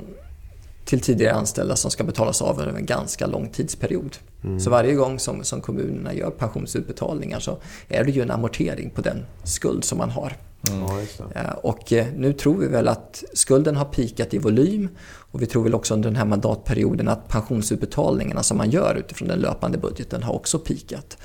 till 0.87 1.01
tidigare 1.01 1.33
anställda 1.33 1.75
som 1.75 1.91
ska 1.91 2.03
betalas 2.03 2.41
av 2.41 2.61
över 2.61 2.73
en 2.73 2.85
ganska 2.85 3.27
lång 3.27 3.49
tidsperiod. 3.49 4.17
Mm. 4.43 4.59
Så 4.59 4.69
varje 4.69 4.93
gång 4.93 5.19
som, 5.19 5.43
som 5.43 5.61
kommunerna 5.61 6.13
gör 6.13 6.29
pensionsutbetalningar 6.29 7.39
så 7.39 7.57
är 7.87 8.03
det 8.03 8.11
ju 8.11 8.21
en 8.21 8.31
amortering 8.31 8.89
på 8.89 9.01
den 9.01 9.25
skuld 9.43 9.83
som 9.83 9.97
man 9.97 10.09
har. 10.09 10.33
Ja, 10.61 10.99
just 10.99 11.17
det. 11.17 11.39
Eh, 11.39 11.51
Och 11.51 11.93
eh, 11.93 12.07
nu 12.15 12.33
tror 12.33 12.57
vi 12.57 12.67
väl 12.67 12.87
att 12.87 13.23
skulden 13.33 13.75
har 13.75 13.85
pikat 13.85 14.33
i 14.33 14.37
volym 14.37 14.89
och 15.31 15.41
vi 15.41 15.45
tror 15.45 15.63
väl 15.63 15.75
också 15.75 15.93
under 15.93 16.09
den 16.09 16.15
här 16.15 16.25
mandatperioden 16.25 17.07
att 17.07 17.27
pensionsutbetalningarna 17.27 18.43
som 18.43 18.57
man 18.57 18.69
gör 18.69 18.95
utifrån 18.95 19.27
den 19.27 19.39
löpande 19.39 19.77
budgeten 19.77 20.23
har 20.23 20.33
också 20.33 20.59
pikat. 20.59 21.17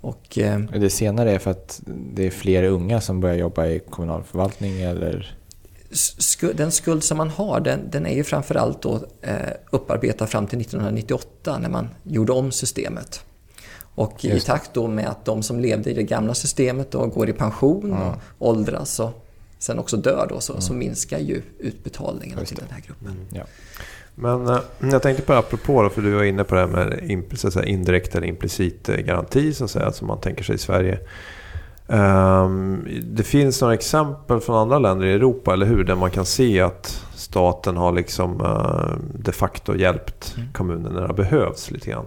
Och 0.00 0.38
eh, 0.38 0.60
Det 0.60 0.90
senare 0.90 1.32
är 1.32 1.38
för 1.38 1.50
att 1.50 1.80
det 1.86 2.26
är 2.26 2.30
fler 2.30 2.62
unga 2.62 3.00
som 3.00 3.20
börjar 3.20 3.36
jobba 3.36 3.66
i 3.66 3.78
kommunal 3.90 4.22
förvaltning 4.22 4.80
eller? 4.80 5.39
Den 6.54 6.72
skuld 6.72 7.04
som 7.04 7.16
man 7.16 7.30
har 7.30 7.60
den, 7.60 7.90
den 7.90 8.06
är 8.06 8.14
ju 8.14 8.24
framförallt 8.24 8.82
då, 8.82 9.00
eh, 9.20 9.34
upparbetad 9.70 10.26
fram 10.26 10.46
till 10.46 10.58
1998 10.60 11.58
när 11.58 11.68
man 11.68 11.88
gjorde 12.02 12.32
om 12.32 12.52
systemet. 12.52 13.24
Och 13.94 14.24
i 14.24 14.40
takt 14.40 14.74
då 14.74 14.86
med 14.86 15.08
att 15.08 15.24
de 15.24 15.42
som 15.42 15.60
levde 15.60 15.90
i 15.90 15.94
det 15.94 16.02
gamla 16.02 16.34
systemet 16.34 16.90
då 16.90 17.06
går 17.06 17.28
i 17.28 17.32
pension 17.32 17.92
och 17.92 18.14
åldras 18.38 19.00
och 19.00 19.26
sen 19.58 19.78
också 19.78 19.96
dör 19.96 20.26
då 20.28 20.40
så, 20.40 20.60
så 20.60 20.74
minskar 20.74 21.18
ju 21.18 21.42
utbetalningarna 21.58 22.44
till 22.44 22.56
den 22.56 22.68
här 22.70 22.80
gruppen. 22.80 23.26
Ja. 23.32 23.42
Men 24.14 24.48
eh, 24.48 24.60
jag 24.80 25.02
tänkte 25.02 25.22
på 25.22 25.32
apropå 25.32 25.82
då, 25.82 25.90
för 25.90 26.02
du 26.02 26.10
var 26.10 26.24
inne 26.24 26.44
på 26.44 26.54
det 26.54 26.60
här 26.60 26.66
med 26.66 27.38
så 27.38 27.46
att 27.48 27.54
säga, 27.54 27.66
indirekt 27.66 28.14
eller 28.14 28.26
implicit 28.26 28.88
eh, 28.88 28.96
garanti 28.96 29.54
så 29.54 29.64
att 29.64 29.70
säga, 29.70 29.92
som 29.92 30.06
man 30.06 30.20
tänker 30.20 30.44
sig 30.44 30.54
i 30.54 30.58
Sverige. 30.58 30.98
Ehm, 31.90 32.88
det 33.02 33.22
finns 33.22 33.60
några 33.60 33.74
exempel 33.74 34.40
från 34.40 34.56
andra 34.56 34.78
länder 34.78 35.06
i 35.06 35.12
Europa, 35.12 35.52
eller 35.52 35.66
hur? 35.66 35.84
Där 35.84 35.94
man 35.94 36.10
kan 36.10 36.26
se 36.26 36.60
att 36.60 37.04
staten 37.14 37.76
har 37.76 37.92
liksom 37.92 38.40
eh, 38.40 38.96
de 39.24 39.32
facto 39.32 39.76
hjälpt 39.76 40.34
kommunen 40.52 40.92
när 40.92 41.00
det 41.00 41.06
har 41.06 41.14
behövts 41.14 41.70
lite 41.70 41.90
grann. 41.90 42.06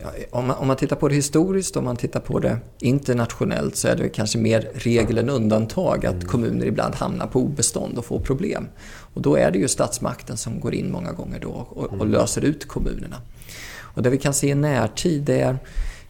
Ja, 0.00 0.08
om, 0.30 0.46
man, 0.46 0.56
om 0.56 0.66
man 0.66 0.76
tittar 0.76 0.96
på 0.96 1.08
det 1.08 1.14
historiskt, 1.14 1.76
om 1.76 1.84
man 1.84 1.96
tittar 1.96 2.20
på 2.20 2.38
det 2.38 2.58
internationellt 2.80 3.76
så 3.76 3.88
är 3.88 3.96
det 3.96 4.08
kanske 4.08 4.38
mer 4.38 4.68
regel 4.74 5.18
än 5.18 5.30
undantag 5.30 6.06
att 6.06 6.26
kommuner 6.26 6.66
ibland 6.66 6.94
hamnar 6.94 7.26
på 7.26 7.40
obestånd 7.40 7.98
och 7.98 8.04
får 8.04 8.20
problem. 8.20 8.68
Och 9.14 9.22
då 9.22 9.36
är 9.36 9.50
det 9.50 9.58
ju 9.58 9.68
statsmakten 9.68 10.36
som 10.36 10.60
går 10.60 10.74
in 10.74 10.92
många 10.92 11.12
gånger 11.12 11.40
då 11.40 11.66
och, 11.70 12.00
och 12.00 12.06
löser 12.06 12.44
ut 12.44 12.68
kommunerna. 12.68 13.16
Och 13.80 14.02
det 14.02 14.10
vi 14.10 14.18
kan 14.18 14.34
se 14.34 14.48
i 14.48 14.54
närtid 14.54 15.28
är 15.28 15.58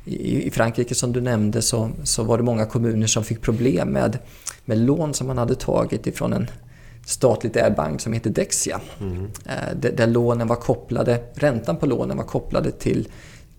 i, 0.09 0.51
Frankrike 0.51 0.95
som 0.95 1.13
du 1.13 1.21
nämnde 1.21 1.63
så, 1.63 1.91
så 2.05 2.23
var 2.23 2.39
det 2.39 2.45
många 2.45 2.67
kommuner 2.67 3.07
som 3.07 3.25
fick 3.25 3.41
problem 3.43 3.89
med, 3.89 4.19
med 4.65 4.79
lån 4.79 5.15
som 5.15 5.27
man 5.27 5.39
hade 5.39 5.55
tagit 5.55 6.07
ifrån 6.07 6.33
en 6.33 6.51
statligt 7.07 7.57
ägd 7.57 7.75
bank 7.77 8.01
som 8.01 8.13
heter 8.13 8.31
Dexia. 8.31 8.81
Eh, 9.47 9.53
där, 9.77 9.93
där 9.93 10.07
lånen 10.07 10.47
var 10.49 10.57
kopplade, 10.57 11.21
räntan 11.35 11.77
på 11.77 11.87
lånen 11.87 12.17
var 12.17 12.25
kopplade 12.25 12.71
till, 12.71 13.09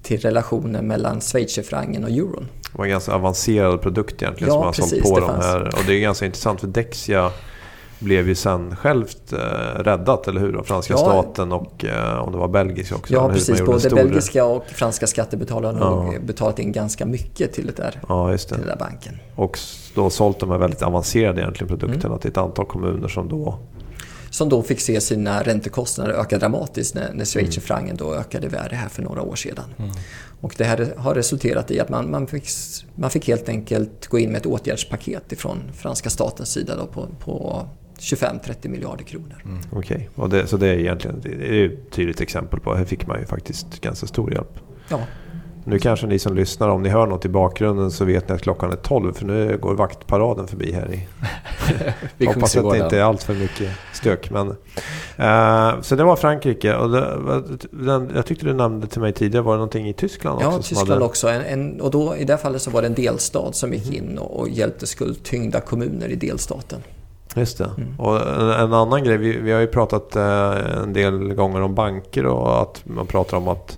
till 0.01 0.19
relationen 0.19 0.87
mellan 0.87 1.21
schweizerfrancen 1.21 2.03
och 2.03 2.09
euron. 2.09 2.47
Det 2.71 2.77
var 2.77 2.85
en 2.85 2.91
ganska 2.91 3.11
avancerad 3.11 3.81
produkt 3.81 4.21
egentligen 4.21 4.53
Ja, 4.53 4.73
som 4.73 4.83
precis, 4.83 5.03
sålt 5.03 5.15
på 5.15 5.19
de 5.19 5.41
här. 5.41 5.65
Och 5.65 5.83
det 5.87 5.93
är 5.93 5.99
ganska 5.99 6.25
intressant 6.25 6.59
för 6.59 6.67
Dexia 6.67 7.31
blev 7.99 8.27
ju 8.27 8.35
sen 8.35 8.75
självt 8.75 9.33
eh, 9.33 9.37
räddat, 9.83 10.27
eller 10.27 10.41
hur? 10.41 10.55
Av 10.57 10.63
franska 10.63 10.93
Ja. 10.93 10.97
staten 10.97 11.51
och 11.51 11.85
eh, 11.85 12.19
om 12.19 12.31
det 12.31 12.37
var 12.37 12.47
belgisk 12.47 12.95
också. 12.95 13.13
Ja, 13.13 13.29
precis. 13.29 13.65
Både 13.65 13.79
stor- 13.79 13.95
belgiska 13.95 14.45
och 14.45 14.65
franska 14.67 15.07
skattebetalare 15.07 15.77
har 15.77 16.13
Ja. 16.13 16.19
betalat 16.19 16.59
in 16.59 16.71
ganska 16.71 17.05
mycket 17.05 17.53
till, 17.53 17.65
det 17.65 17.75
där, 17.77 18.01
Ja, 18.09 18.31
just 18.31 18.47
till 18.47 18.57
det. 18.57 18.63
den 18.63 18.69
där 18.77 18.85
banken. 18.85 19.17
Och 19.35 19.59
då 19.95 20.09
sålt 20.09 20.39
de 20.39 20.51
här 20.51 20.57
väldigt 20.57 20.81
avancerade 20.81 21.41
egentligen 21.41 21.67
produkterna 21.67 22.05
Mm. 22.07 22.19
till 22.19 22.29
ett 22.31 22.37
antal 22.37 22.65
kommuner 22.65 23.07
som 23.07 23.29
då... 23.29 23.59
Som 24.31 24.49
då 24.49 24.63
fick 24.63 24.79
se 24.81 25.01
sina 25.01 25.43
räntekostnader 25.43 26.13
öka 26.13 26.37
dramatiskt 26.37 26.95
när, 26.95 27.01
när 27.01 27.09
Mm. 27.11 27.25
schweizerfrancen 27.25 27.97
då 27.97 28.13
ökade 28.15 28.47
värde 28.47 28.75
här 28.75 28.89
för 28.89 29.01
några 29.01 29.21
år 29.21 29.35
sedan. 29.35 29.63
Och 30.41 30.55
det 30.57 30.63
här 30.63 30.93
har 30.97 31.15
resulterat 31.15 31.71
i 31.71 31.79
att 31.79 31.89
man, 31.89 32.11
man, 32.11 32.27
fick, 32.27 32.47
man 32.95 33.09
fick 33.09 33.27
helt 33.27 33.49
enkelt 33.49 34.07
gå 34.07 34.19
in 34.19 34.31
med 34.31 34.37
ett 34.39 34.45
åtgärdspaket 34.45 35.31
ifrån 35.31 35.57
franska 35.77 36.09
statens 36.09 36.49
sida 36.49 36.75
då 36.75 36.85
på, 36.85 37.07
på 37.19 37.65
25-30 37.99 38.67
miljarder 38.67 39.03
kronor. 39.03 39.43
Okej, 39.71 40.09
och 40.15 40.29
det, 40.29 40.47
så 40.47 40.57
det 40.57 40.67
är 40.67 40.73
egentligen 40.73 41.21
det 41.21 41.29
är 41.29 41.65
ett 41.65 41.91
tydligt 41.91 42.21
exempel 42.21 42.59
på. 42.59 42.75
Här 42.75 42.85
fick 42.85 43.07
man 43.07 43.19
ju 43.19 43.25
faktiskt 43.25 43.81
ganska 43.81 44.07
stor 44.07 44.33
hjälp. 44.33 44.59
Ja, 44.89 44.99
Nu 45.63 45.79
kanske 45.79 46.07
ni 46.07 46.19
som 46.19 46.35
lyssnar, 46.35 46.69
om 46.69 46.83
ni 46.83 46.89
hör 46.89 47.07
något 47.07 47.25
i 47.25 47.29
bakgrunden 47.29 47.91
så 47.91 48.05
vet 48.05 48.29
ni 48.29 48.35
att 48.35 48.41
klockan 48.41 48.71
är 48.71 48.75
12 48.75 49.13
för 49.13 49.25
nu 49.25 49.57
går 49.57 49.75
vaktparaden 49.75 50.47
förbi 50.47 50.71
här 50.71 50.93
i 50.93 51.07
Vid 52.17 52.27
Hoppas 52.27 52.55
att 52.55 52.71
det 52.71 52.77
inte 52.77 52.97
är 52.97 53.03
allt 53.03 53.23
för 53.23 53.33
mycket 53.33 53.69
stök. 53.93 54.31
Men, 54.31 54.47
eh, 55.17 55.81
så 55.81 55.95
det 55.95 56.03
var 56.03 56.15
Frankrike. 56.15 56.75
Och 56.75 56.89
det, 56.89 57.17
den, 57.71 58.11
jag 58.15 58.25
tyckte 58.25 58.45
du 58.45 58.53
nämnde 58.53 58.87
till 58.87 59.01
mig 59.01 59.13
tidigare, 59.13 59.43
var 59.43 59.53
det 59.53 59.57
någonting 59.57 59.89
i 59.89 59.93
Tyskland 59.93 60.35
också? 60.35 60.51
ja 60.51 60.57
Tyskland 60.57 60.89
hade, 60.89 61.05
också. 61.05 61.27
En, 61.27 61.41
en, 61.41 61.81
och 61.81 61.91
då, 61.91 62.15
i 62.15 62.23
det 62.23 62.37
fallet 62.37 62.61
så 62.61 62.71
var 62.71 62.81
det 62.81 62.87
en 62.87 62.93
delstat 62.93 63.55
som 63.55 63.73
gick 63.73 63.93
in 63.93 64.17
och, 64.17 64.39
och 64.39 64.49
hjälpte 64.49 64.87
skuldtyngda 64.87 65.61
kommuner 65.61 66.09
i 66.09 66.15
delstaten. 66.15 66.79
Just 67.35 67.57
det. 67.57 67.69
Mm. 67.77 67.99
Och 67.99 68.15
en, 68.27 68.49
en 68.49 68.73
annan 68.73 69.03
grej, 69.03 69.17
vi, 69.17 69.37
vi 69.37 69.51
har 69.51 69.59
ju 69.59 69.67
pratat 69.67 70.15
eh, 70.15 70.81
en 70.83 70.93
del 70.93 71.33
gånger 71.33 71.61
om 71.61 71.75
banker 71.75 72.25
och 72.25 72.61
att 72.61 72.81
man 72.83 73.07
pratar 73.07 73.37
om 73.37 73.47
att 73.47 73.77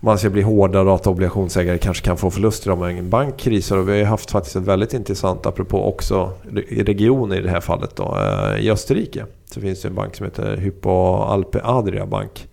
man 0.00 0.18
ska 0.18 0.30
bli 0.30 0.42
hårdare 0.42 0.88
och 0.88 0.94
att 0.94 1.06
obligationsägare 1.06 1.78
kanske 1.78 2.04
kan 2.04 2.16
få 2.16 2.30
förluster 2.30 2.70
om 2.70 2.82
en 2.82 3.10
bank 3.10 3.36
krisar. 3.36 3.76
Och 3.76 3.88
vi 3.88 3.92
har 3.92 3.98
ju 3.98 4.04
haft 4.04 4.30
faktiskt 4.30 4.56
ett 4.56 4.62
väldigt 4.62 4.94
intressant, 4.94 5.46
apropå 5.46 5.88
också 5.88 6.30
i 6.68 6.82
regioner 6.82 7.36
i 7.36 7.42
det 7.42 7.50
här 7.50 7.60
fallet 7.60 7.96
då, 7.96 8.18
eh, 8.18 8.64
i 8.64 8.70
Österrike. 8.70 9.24
Så 9.50 9.60
finns 9.60 9.82
det 9.82 9.88
en 9.88 9.94
bank 9.94 10.16
som 10.16 10.24
heter 10.26 10.56
Hypo 10.56 11.16
Alpe 11.16 11.60
Adria 11.64 12.06
Bank. 12.06 12.48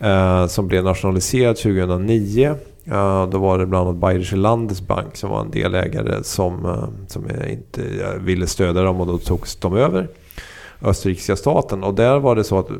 eh, 0.00 0.46
Som 0.46 0.68
blev 0.68 0.84
nationaliserad 0.84 1.56
2009. 1.56 2.54
Då 3.30 3.38
var 3.38 3.58
det 3.58 3.66
bland 3.66 3.88
annat 3.88 4.00
Bayerische 4.00 4.36
Landesbank 4.36 5.16
som 5.16 5.30
var 5.30 5.40
en 5.40 5.50
delägare 5.50 6.24
som, 6.24 6.64
eh, 6.64 6.88
som 7.06 7.24
inte 7.50 7.82
eh, 7.82 8.22
ville 8.22 8.46
stödja 8.46 8.82
dem 8.82 9.00
och 9.00 9.06
då 9.06 9.18
togs 9.18 9.56
de 9.56 9.76
över. 9.76 10.08
Österrikiska 10.82 11.36
staten. 11.36 11.84
Och 11.84 11.94
där 11.94 12.18
var 12.18 12.36
det 12.36 12.44
så 12.44 12.58
att 12.58 12.70
eh, 12.70 12.76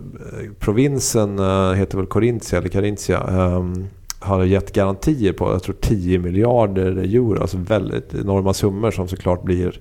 provinsen 0.59 1.31
heter 1.75 1.97
väl 1.97 2.07
Corinthia 2.07 2.59
eller 2.59 2.69
Carinthia. 2.69 3.21
ehm, 3.21 3.87
hade 4.19 4.47
gett 4.47 4.73
garantier 4.73 5.33
på 5.33 5.53
jag 5.53 5.63
tror 5.63 5.75
10 5.81 6.19
miljarder 6.19 6.97
euro. 6.97 7.41
Alltså 7.41 7.57
väldigt 7.57 8.15
enorma 8.15 8.55
summor 8.55 8.91
som 8.91 9.09
såklart 9.09 9.43
blir 9.43 9.81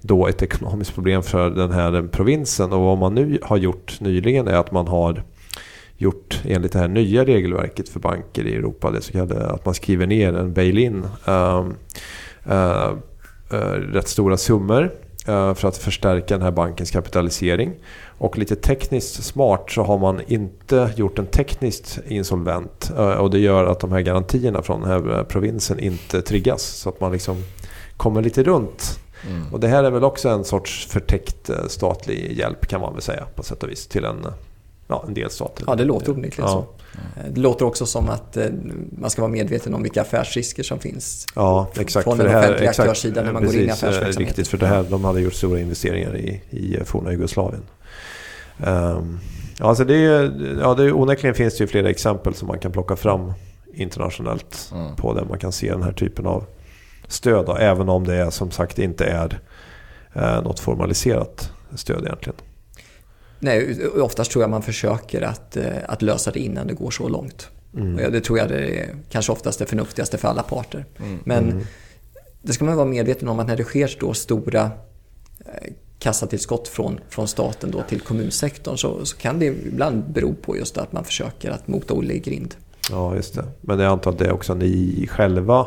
då 0.00 0.26
ett 0.26 0.42
ekonomiskt 0.42 0.94
problem 0.94 1.22
för 1.22 1.50
den 1.50 1.70
här 1.70 2.08
provinsen. 2.12 2.72
Och 2.72 2.80
vad 2.80 2.98
man 2.98 3.14
nu 3.14 3.38
har 3.42 3.56
gjort 3.56 4.00
nyligen 4.00 4.48
är 4.48 4.54
att 4.54 4.72
man 4.72 4.88
har 4.88 5.22
gjort 5.98 6.42
enligt 6.44 6.72
det 6.72 6.78
här 6.78 6.88
nya 6.88 7.24
regelverket 7.24 7.88
för 7.88 8.00
banker 8.00 8.46
i 8.46 8.54
Europa. 8.54 8.90
Det 8.90 9.02
så 9.02 9.12
kallade 9.12 9.46
att 9.46 9.64
man 9.64 9.74
skriver 9.74 10.06
ner 10.06 10.32
en 10.32 10.52
bail-in. 10.52 11.04
ehm, 11.26 11.74
eh, 12.44 12.92
eh, 13.50 13.72
rätt 13.72 14.08
stora 14.08 14.36
summor 14.36 14.92
eh, 15.26 15.54
för 15.54 15.68
att 15.68 15.76
förstärka 15.76 16.34
den 16.34 16.42
här 16.42 16.50
bankens 16.50 16.90
kapitalisering. 16.90 17.74
Och 18.18 18.38
lite 18.38 18.56
tekniskt 18.56 19.24
smart 19.24 19.70
så 19.70 19.82
har 19.82 19.98
man 19.98 20.20
inte 20.26 20.92
gjort 20.96 21.18
en 21.18 21.26
tekniskt 21.26 21.98
insolvent. 22.08 22.90
eh, 22.96 23.10
Och 23.10 23.30
det 23.30 23.38
gör 23.38 23.66
att 23.66 23.80
de 23.80 23.92
här 23.92 24.00
garantierna 24.00 24.62
från 24.62 24.80
den 24.80 24.90
här 24.90 25.18
eh, 25.18 25.22
provinsen 25.24 25.78
inte 25.78 26.22
triggas. 26.22 26.62
Så 26.62 26.88
att 26.88 27.00
man 27.00 27.12
liksom 27.12 27.36
kommer 27.96 28.22
lite 28.22 28.42
runt. 28.42 29.00
Mm. 29.30 29.52
Och 29.52 29.60
det 29.60 29.68
här 29.68 29.84
är 29.84 29.90
väl 29.90 30.04
också 30.04 30.28
en 30.28 30.44
sorts 30.44 30.86
förtäckt 30.86 31.50
statlig 31.68 32.32
hjälp 32.38 32.66
kan 32.66 32.80
man 32.80 32.92
väl 32.92 33.02
säga 33.02 33.26
på 33.34 33.42
sätt 33.42 33.62
och 33.62 33.68
vis 33.68 33.86
till 33.86 34.04
en, 34.04 34.26
ja, 34.88 35.04
en 35.08 35.14
delstat. 35.14 35.62
Ja, 35.66 35.74
det 35.74 35.84
låter 35.84 36.12
onekligen 36.12 36.50
Ja. 36.50 36.66
så. 36.92 36.98
Eh, 37.20 37.32
Det 37.32 37.40
låter 37.40 37.64
också 37.64 37.86
som 37.86 38.08
att 38.08 38.36
eh, 38.36 38.46
man 38.98 39.10
ska 39.10 39.22
vara 39.22 39.32
medveten 39.32 39.74
om 39.74 39.82
vilka 39.82 40.02
affärsrisker 40.02 40.62
som 40.62 40.78
finns. 40.78 41.26
Ja, 41.34 41.68
exakt. 41.78 42.04
Från 42.04 42.18
den 42.18 42.26
offentliga 42.26 42.70
aktörssidan 42.70 43.24
när 43.24 43.32
man 43.32 43.44
går 43.44 43.54
in 43.54 43.60
i 43.60 43.66
precis, 43.66 43.82
eh, 43.82 43.88
affärsverksamhet. 43.88 44.28
Riktigt, 44.28 44.48
för 44.48 44.58
det 44.58 44.66
här, 44.66 44.82
de 44.90 45.04
hade 45.04 45.20
gjort 45.20 45.34
stora 45.34 45.60
investeringar 45.60 46.16
i, 46.16 46.42
i 46.50 46.78
forna 46.84 47.12
Jugoslavien. 47.12 47.62
Um, 48.66 49.18
alltså 49.60 49.84
det 49.84 49.94
är, 49.96 50.22
ja, 50.60 50.74
det 50.74 50.84
är, 50.84 50.92
onekligen 50.96 51.34
finns 51.34 51.56
det 51.58 51.64
ju 51.64 51.68
flera 51.68 51.90
exempel 51.90 52.34
som 52.34 52.48
man 52.48 52.58
kan 52.58 52.72
plocka 52.72 52.96
fram 52.96 53.32
internationellt 53.74 54.70
Mm. 54.74 54.96
på 54.96 55.14
där 55.14 55.24
man 55.24 55.38
kan 55.38 55.52
se 55.52 55.70
den 55.70 55.82
här 55.82 55.92
typen 55.92 56.26
av 56.26 56.44
stöd. 57.08 57.46
Då, 57.46 57.56
även 57.56 57.88
om 57.88 58.06
det 58.06 58.14
är, 58.14 58.30
som 58.30 58.50
sagt 58.50 58.78
inte 58.78 59.04
är 59.04 59.40
eh, 60.12 60.42
något 60.42 60.60
formaliserat 60.60 61.52
stöd 61.74 62.04
egentligen. 62.04 62.36
Nej, 63.38 63.86
oftast 63.86 64.30
tror 64.30 64.42
jag 64.42 64.50
man 64.50 64.62
försöker 64.62 65.22
att, 65.22 65.56
eh, 65.56 65.64
att 65.88 66.02
lösa 66.02 66.30
det 66.30 66.40
innan 66.40 66.66
det 66.66 66.74
går 66.74 66.90
så 66.90 67.08
långt. 67.08 67.48
Mm. 67.76 68.12
Det 68.12 68.20
tror 68.20 68.38
jag 68.38 68.48
det 68.48 68.80
är 68.80 68.94
kanske 69.10 69.32
oftast 69.32 69.58
det 69.58 69.66
förnuftigaste 69.66 70.18
för 70.18 70.28
alla 70.28 70.42
parter. 70.42 70.86
Mm. 70.98 71.18
Men 71.24 71.66
det 72.42 72.52
ska 72.52 72.64
man 72.64 72.76
vara 72.76 72.86
medveten 72.86 73.28
om 73.28 73.38
att 73.38 73.46
när 73.46 73.56
det 73.56 73.64
sker 73.64 73.96
då 74.00 74.14
stora 74.14 74.70
eh, 75.40 75.72
kassatillskott 75.98 76.68
från, 76.68 77.00
från 77.08 77.28
staten 77.28 77.70
då 77.70 77.82
till 77.82 78.00
kommunsektorn 78.00 78.76
så, 78.76 79.04
så 79.04 79.16
kan 79.16 79.38
det 79.38 79.46
ibland 79.46 80.04
bero 80.12 80.34
på 80.34 80.56
just 80.56 80.78
att 80.78 80.92
man 80.92 81.04
försöker 81.04 81.50
att 81.50 81.68
mota 81.68 81.94
Olle 81.94 82.14
i 82.14 82.18
grind. 82.18 82.54
Ja, 82.90 83.16
just 83.16 83.34
det. 83.34 83.44
Men 83.60 83.78
jag 83.78 83.92
antar 83.92 84.10
att 84.10 84.18
det 84.18 84.26
är 84.26 84.32
också 84.32 84.54
ni 84.54 85.06
själva. 85.10 85.66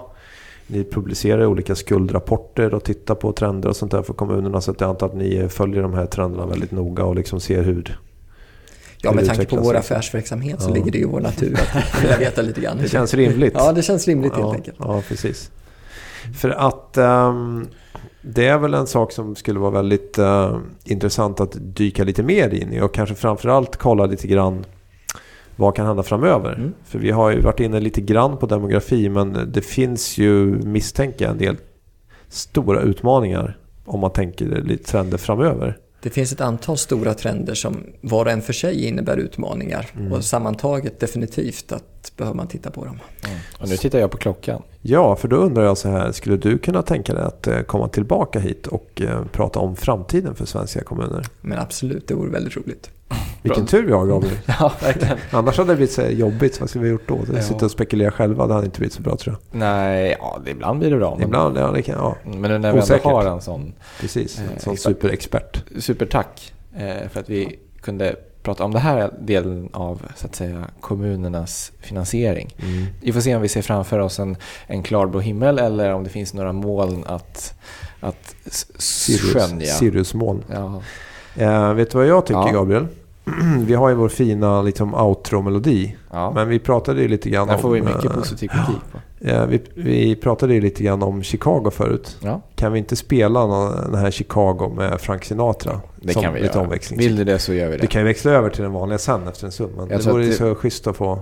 Ni 0.72 0.84
publicerar 0.84 1.46
olika 1.46 1.76
skuldrapporter 1.76 2.74
och 2.74 2.84
tittar 2.84 3.16
på 3.16 3.32
trender 3.32 3.70
och 3.70 3.76
sånt 3.76 3.92
där 3.92 4.04
för 4.04 4.14
kommunerna. 4.14 4.62
Så 4.62 4.72
att 4.72 4.82
jag 4.82 4.90
antar 4.90 5.08
att 5.08 5.16
ni 5.16 5.50
följer 5.50 5.82
de 5.82 5.94
här 5.94 6.06
trenderna 6.06 6.46
väldigt 6.46 6.72
noga 6.72 7.06
och 7.06 7.16
liksom 7.16 7.40
ser 7.40 7.64
hur... 7.64 8.00
Ja, 9.04 9.12
med 9.12 9.26
tanke 9.28 9.46
på 9.46 9.56
vår 9.56 9.76
affärsverksamhet 9.76 10.62
så 10.62 10.70
Ja. 10.70 10.74
ligger 10.74 10.92
det 10.92 10.98
i 10.98 11.06
vår 11.06 11.20
natur 11.20 11.54
att 11.54 12.02
vilja 12.04 12.18
veta 12.18 12.42
lite 12.42 12.62
grann. 12.62 12.78
Det 12.78 12.90
känns 12.90 13.14
rimligt. 13.14 13.54
Ja, 13.56 13.72
det 13.72 13.82
känns 13.82 14.08
rimligt 14.08 14.34
helt 14.34 14.44
ja, 14.44 14.54
enkelt. 14.54 14.78
Ja, 14.80 15.02
precis. 15.08 15.52
För 16.42 16.50
att 16.50 16.98
ehm, 16.98 17.68
det 18.22 18.48
är 18.48 18.58
väl 18.58 18.74
en 18.74 18.88
sak 18.88 19.12
som 19.12 19.36
skulle 19.36 19.60
vara 19.60 19.72
väldigt 19.72 20.18
eh, 20.18 20.58
intressant 20.84 21.40
att 21.40 21.58
dyka 21.60 22.04
lite 22.04 22.24
mer 22.24 22.54
in 22.54 22.74
i 22.74 22.82
och 22.82 22.94
kanske 22.94 23.16
framförallt 23.16 23.78
kolla 23.78 24.06
lite 24.06 24.28
grann 24.28 24.66
vad 25.56 25.76
kan 25.76 25.86
hända 25.86 26.04
framöver. 26.04 26.54
Mm. 26.54 26.74
För 26.84 27.00
vi 27.00 27.12
har 27.12 27.32
ju 27.32 27.42
varit 27.42 27.60
inne 27.60 27.80
lite 27.80 28.02
grann 28.02 28.38
på 28.38 28.46
demografi 28.46 29.10
men 29.10 29.52
det 29.52 29.62
finns 29.62 30.18
ju 30.18 30.46
misstänker 30.46 31.26
jag 31.26 31.32
en 31.32 31.38
del 31.38 31.58
stora 32.28 32.82
utmaningar 32.82 33.58
om 33.86 34.00
man 34.00 34.12
tänker 34.12 34.46
lite 34.46 34.84
trender 34.84 35.18
framöver. 35.18 35.78
Det 36.04 36.10
finns 36.10 36.32
ett 36.32 36.42
antal 36.42 36.78
stora 36.78 37.14
trender 37.14 37.54
som 37.54 37.84
var 38.02 38.26
och 38.26 38.32
en 38.32 38.42
för 38.42 38.54
sig 38.54 38.88
innebär 38.88 39.18
utmaningar. 39.18 39.90
Mm. 39.98 40.14
Och 40.14 40.24
sammantaget 40.24 41.00
definitivt 41.00 41.72
att 41.72 41.84
behöver 42.18 42.36
man 42.38 42.48
titta 42.48 42.72
på 42.72 42.86
dem. 42.86 43.00
Och 43.60 43.70
nu 43.70 43.78
tittar 43.78 44.00
jag 44.00 44.12
på 44.12 44.18
klockan. 44.18 44.62
Ja, 44.82 45.16
för 45.16 45.28
då 45.28 45.36
undrar 45.36 45.64
jag 45.64 45.78
så 45.78 45.90
här, 45.90 46.12
skulle 46.12 46.38
du 46.38 46.58
kunna 46.58 46.82
tänka 46.82 47.14
dig 47.14 47.24
att 47.24 47.48
eh, 47.48 47.60
komma 47.62 47.88
tillbaka 47.88 48.40
hit 48.40 48.68
och 48.68 49.02
eh, 49.02 49.24
prata 49.32 49.60
om 49.60 49.76
framtiden 49.76 50.36
för 50.36 50.46
svenska 50.46 50.84
kommuner? 50.84 51.26
Men 51.42 51.60
absolut, 51.60 52.08
det 52.08 52.14
vore 52.14 52.30
väldigt 52.30 52.58
roligt. 52.58 52.90
Vilken 53.44 53.66
tur 53.66 53.86
vi 53.86 53.92
har 53.92 54.06
Gabriel. 54.06 54.38
Ja, 54.60 54.72
verkligen. 54.82 55.18
Annars 55.32 55.58
hade 55.58 55.72
det 55.72 55.76
blivit 55.76 55.94
så 55.94 56.02
jobbigt. 56.02 56.60
Vad 56.60 56.70
skulle 56.70 56.84
vi 56.84 56.90
ha 56.90 56.94
gjort 56.94 57.08
då? 57.08 57.20
Ja. 57.36 57.42
Sitta 57.42 57.66
och 57.66 57.72
spekulera 57.72 58.12
själva. 58.12 58.48
Det 58.48 58.54
hade 58.54 58.66
inte 58.66 58.80
blivit 58.80 58.94
så 58.94 59.02
bra 59.02 59.16
tror 59.16 59.36
jag. 59.52 59.60
Nej, 59.60 60.16
ja, 60.20 60.40
det- 60.46 60.52
ibland 60.52 60.80
blir 60.80 60.90
det 60.92 60.98
bra. 60.98 61.16
Men, 61.16 61.28
Ibland, 61.28 61.58
ja, 61.58 61.72
det 61.72 61.82
kan, 61.82 61.96
ja 61.96 62.16
men 62.24 62.42
nu 62.42 62.58
när 62.58 62.74
vi 62.74 62.80
ändå 62.94 63.10
har 63.10 63.26
en 63.26 63.42
sån 63.42 63.74
precis. 64.00 64.40
En 64.40 64.46
Eh, 64.46 64.58
sån 64.58 64.78
superexpert. 64.78 65.64
supertack 65.80 66.54
eh, 66.76 67.10
för 67.12 67.20
att 67.20 67.30
vi 67.30 67.60
kunde 67.82 68.16
prata 68.44 68.64
om 68.64 68.74
det 68.74 68.80
här 68.80 69.14
delen 69.20 69.70
av 69.74 70.02
så 70.16 70.26
att 70.28 70.36
säga, 70.36 70.68
kommunernas 70.80 71.72
finansiering. 71.80 72.56
Mm. 72.60 72.86
Vi 73.02 73.14
får 73.14 73.22
se 73.22 73.36
om 73.36 73.42
vi 73.42 73.48
ser 73.48 73.62
framför 73.62 74.00
oss 74.00 74.20
en, 74.20 74.38
en 74.68 74.84
klarblå 74.84 75.20
himmel 75.20 75.60
eller 75.60 75.94
om 75.94 76.04
det 76.04 76.10
finns 76.10 76.34
några 76.34 76.54
moln 76.54 77.04
att, 77.08 77.54
att 78.00 78.36
Sirius, 78.46 79.34
skönja. 79.34 79.66
Siriusmoln. 79.66 80.44
Ja. 80.48 80.82
Eh, 81.36 81.74
vet 81.74 81.92
du 81.92 81.98
vad 81.98 82.08
jag 82.08 82.26
tycker 82.26 82.40
Ja. 82.40 82.52
Gabriel? 82.52 82.88
vi 83.66 83.74
har 83.74 83.90
ju 83.90 83.96
vår 83.96 84.10
fina 84.10 84.62
liksom, 84.62 84.96
outro-melodi. 84.96 85.96
Ja. 86.12 86.32
Men 86.36 86.50
vi 86.50 86.60
pratade 86.60 87.02
ju 87.02 87.08
lite 87.08 87.30
grann 87.30 87.48
Där 87.48 87.56
om... 87.56 87.62
får 87.62 87.72
vi 87.72 87.82
mycket 87.82 88.06
eh, 88.06 88.14
positiv 88.14 88.48
kritik 88.48 88.82
på. 88.92 89.00
Ja, 89.24 89.46
vi, 89.46 89.62
vi 89.76 90.16
pratade 90.16 90.54
ju 90.54 90.62
lite 90.62 90.84
grann 90.84 91.04
om 91.04 91.24
Chicago 91.24 91.70
förut. 91.72 92.18
Ja, 92.24 92.42
Kan 92.56 92.74
vi 92.74 92.80
inte 92.80 92.96
spela 92.96 93.46
någon, 93.48 93.92
den 93.92 93.96
här 94.00 94.12
Chicago 94.12 94.74
med 94.76 95.02
Frank 95.02 95.26
Sinatra? 95.26 95.82
det 96.02 96.14
kan 96.14 96.34
vi 96.34 96.40
lite 96.42 96.54
göra. 96.54 96.64
omväxling. 96.66 97.00
Vill 97.00 97.16
du 97.16 97.24
det 97.24 97.40
så 97.40 97.54
gör 97.54 97.70
vi 97.70 97.76
det. 97.76 97.82
Vi 97.82 97.88
kan 97.88 98.02
ju 98.02 98.08
växla 98.08 98.32
över 98.32 98.50
till 98.50 98.64
den 98.64 98.72
vanliga 98.74 98.98
sen 98.98 99.28
efter 99.28 99.46
en 99.46 99.52
stund. 99.52 99.74
Men 99.78 99.90
Jag 99.90 100.00
det 100.04 100.12
vore 100.12 100.24
ju 100.24 100.30
det- 100.30 100.36
så 100.36 100.56
schysst 100.56 100.88
att 100.88 100.96
få... 100.98 101.20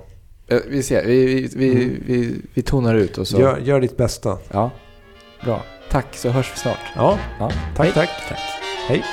Eh, 0.48 0.58
Vi 0.70 0.84
ser, 0.84 1.06
vi, 1.06 1.26
vi, 1.26 1.50
vi, 1.56 1.98
vi, 2.06 2.42
vi 2.54 2.62
tonar 2.62 2.96
ut 2.96 3.18
och 3.18 3.28
så. 3.28 3.40
Gör, 3.40 3.58
gör 3.58 3.80
ditt 3.82 3.98
bästa. 3.98 4.38
Ja, 4.52 4.72
bra. 5.46 5.62
Tack, 5.92 6.06
så 6.16 6.30
hörs 6.30 6.52
vi 6.54 6.60
snart. 6.60 6.78
Ja, 6.96 7.18
Ja, 7.40 7.52
tack, 7.76 7.86
hej. 7.86 7.94
tack. 7.96 8.10
tack. 8.30 8.40
Hej. 8.88 9.04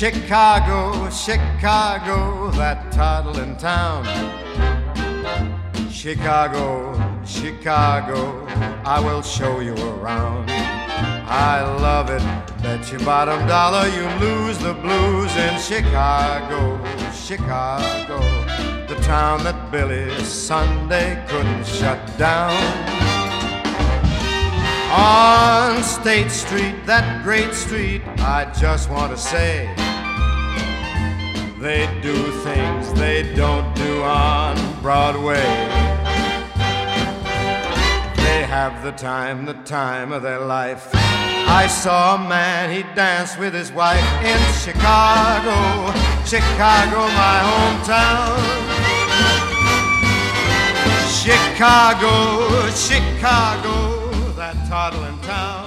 Chicago, 0.00 1.10
Chicago, 1.10 2.50
that 2.52 2.90
toddling 2.90 3.54
town. 3.58 4.02
Chicago, 5.90 6.94
Chicago, 7.26 8.46
I 8.86 8.98
will 8.98 9.20
show 9.20 9.60
you 9.60 9.74
around. 9.74 10.50
I 11.28 11.60
love 11.82 12.08
it, 12.08 12.22
bet 12.62 12.90
your 12.90 13.00
bottom 13.00 13.46
dollar 13.46 13.86
you 13.88 14.08
lose 14.26 14.56
the 14.56 14.72
blues 14.72 15.36
in 15.36 15.60
Chicago, 15.60 16.82
Chicago, 17.12 18.20
the 18.86 18.98
town 19.02 19.44
that 19.44 19.70
Billy 19.70 20.08
Sunday 20.24 21.22
couldn't 21.28 21.66
shut 21.66 22.00
down. 22.16 22.56
On 24.90 25.82
State 25.82 26.30
Street, 26.30 26.86
that 26.86 27.22
great 27.22 27.52
street, 27.52 28.00
I 28.16 28.50
just 28.58 28.88
want 28.88 29.12
to 29.12 29.18
say 29.18 29.89
they 31.60 31.86
do 32.00 32.14
things 32.42 32.90
they 32.94 33.34
don't 33.34 33.74
do 33.76 34.02
on 34.02 34.56
Broadway. 34.80 35.44
They 38.16 38.42
have 38.48 38.82
the 38.82 38.92
time, 38.92 39.44
the 39.44 39.58
time 39.64 40.10
of 40.10 40.22
their 40.22 40.40
life. 40.40 40.88
I 40.94 41.66
saw 41.66 42.14
a 42.14 42.28
man, 42.28 42.70
he 42.70 42.82
danced 42.94 43.38
with 43.38 43.52
his 43.52 43.70
wife 43.72 44.00
in 44.22 44.40
Chicago, 44.54 45.52
Chicago, 46.24 47.00
my 47.12 47.38
hometown. 47.50 48.40
Chicago, 51.22 52.70
Chicago, 52.70 54.32
that 54.32 54.56
toddling 54.66 55.18
town. 55.20 55.59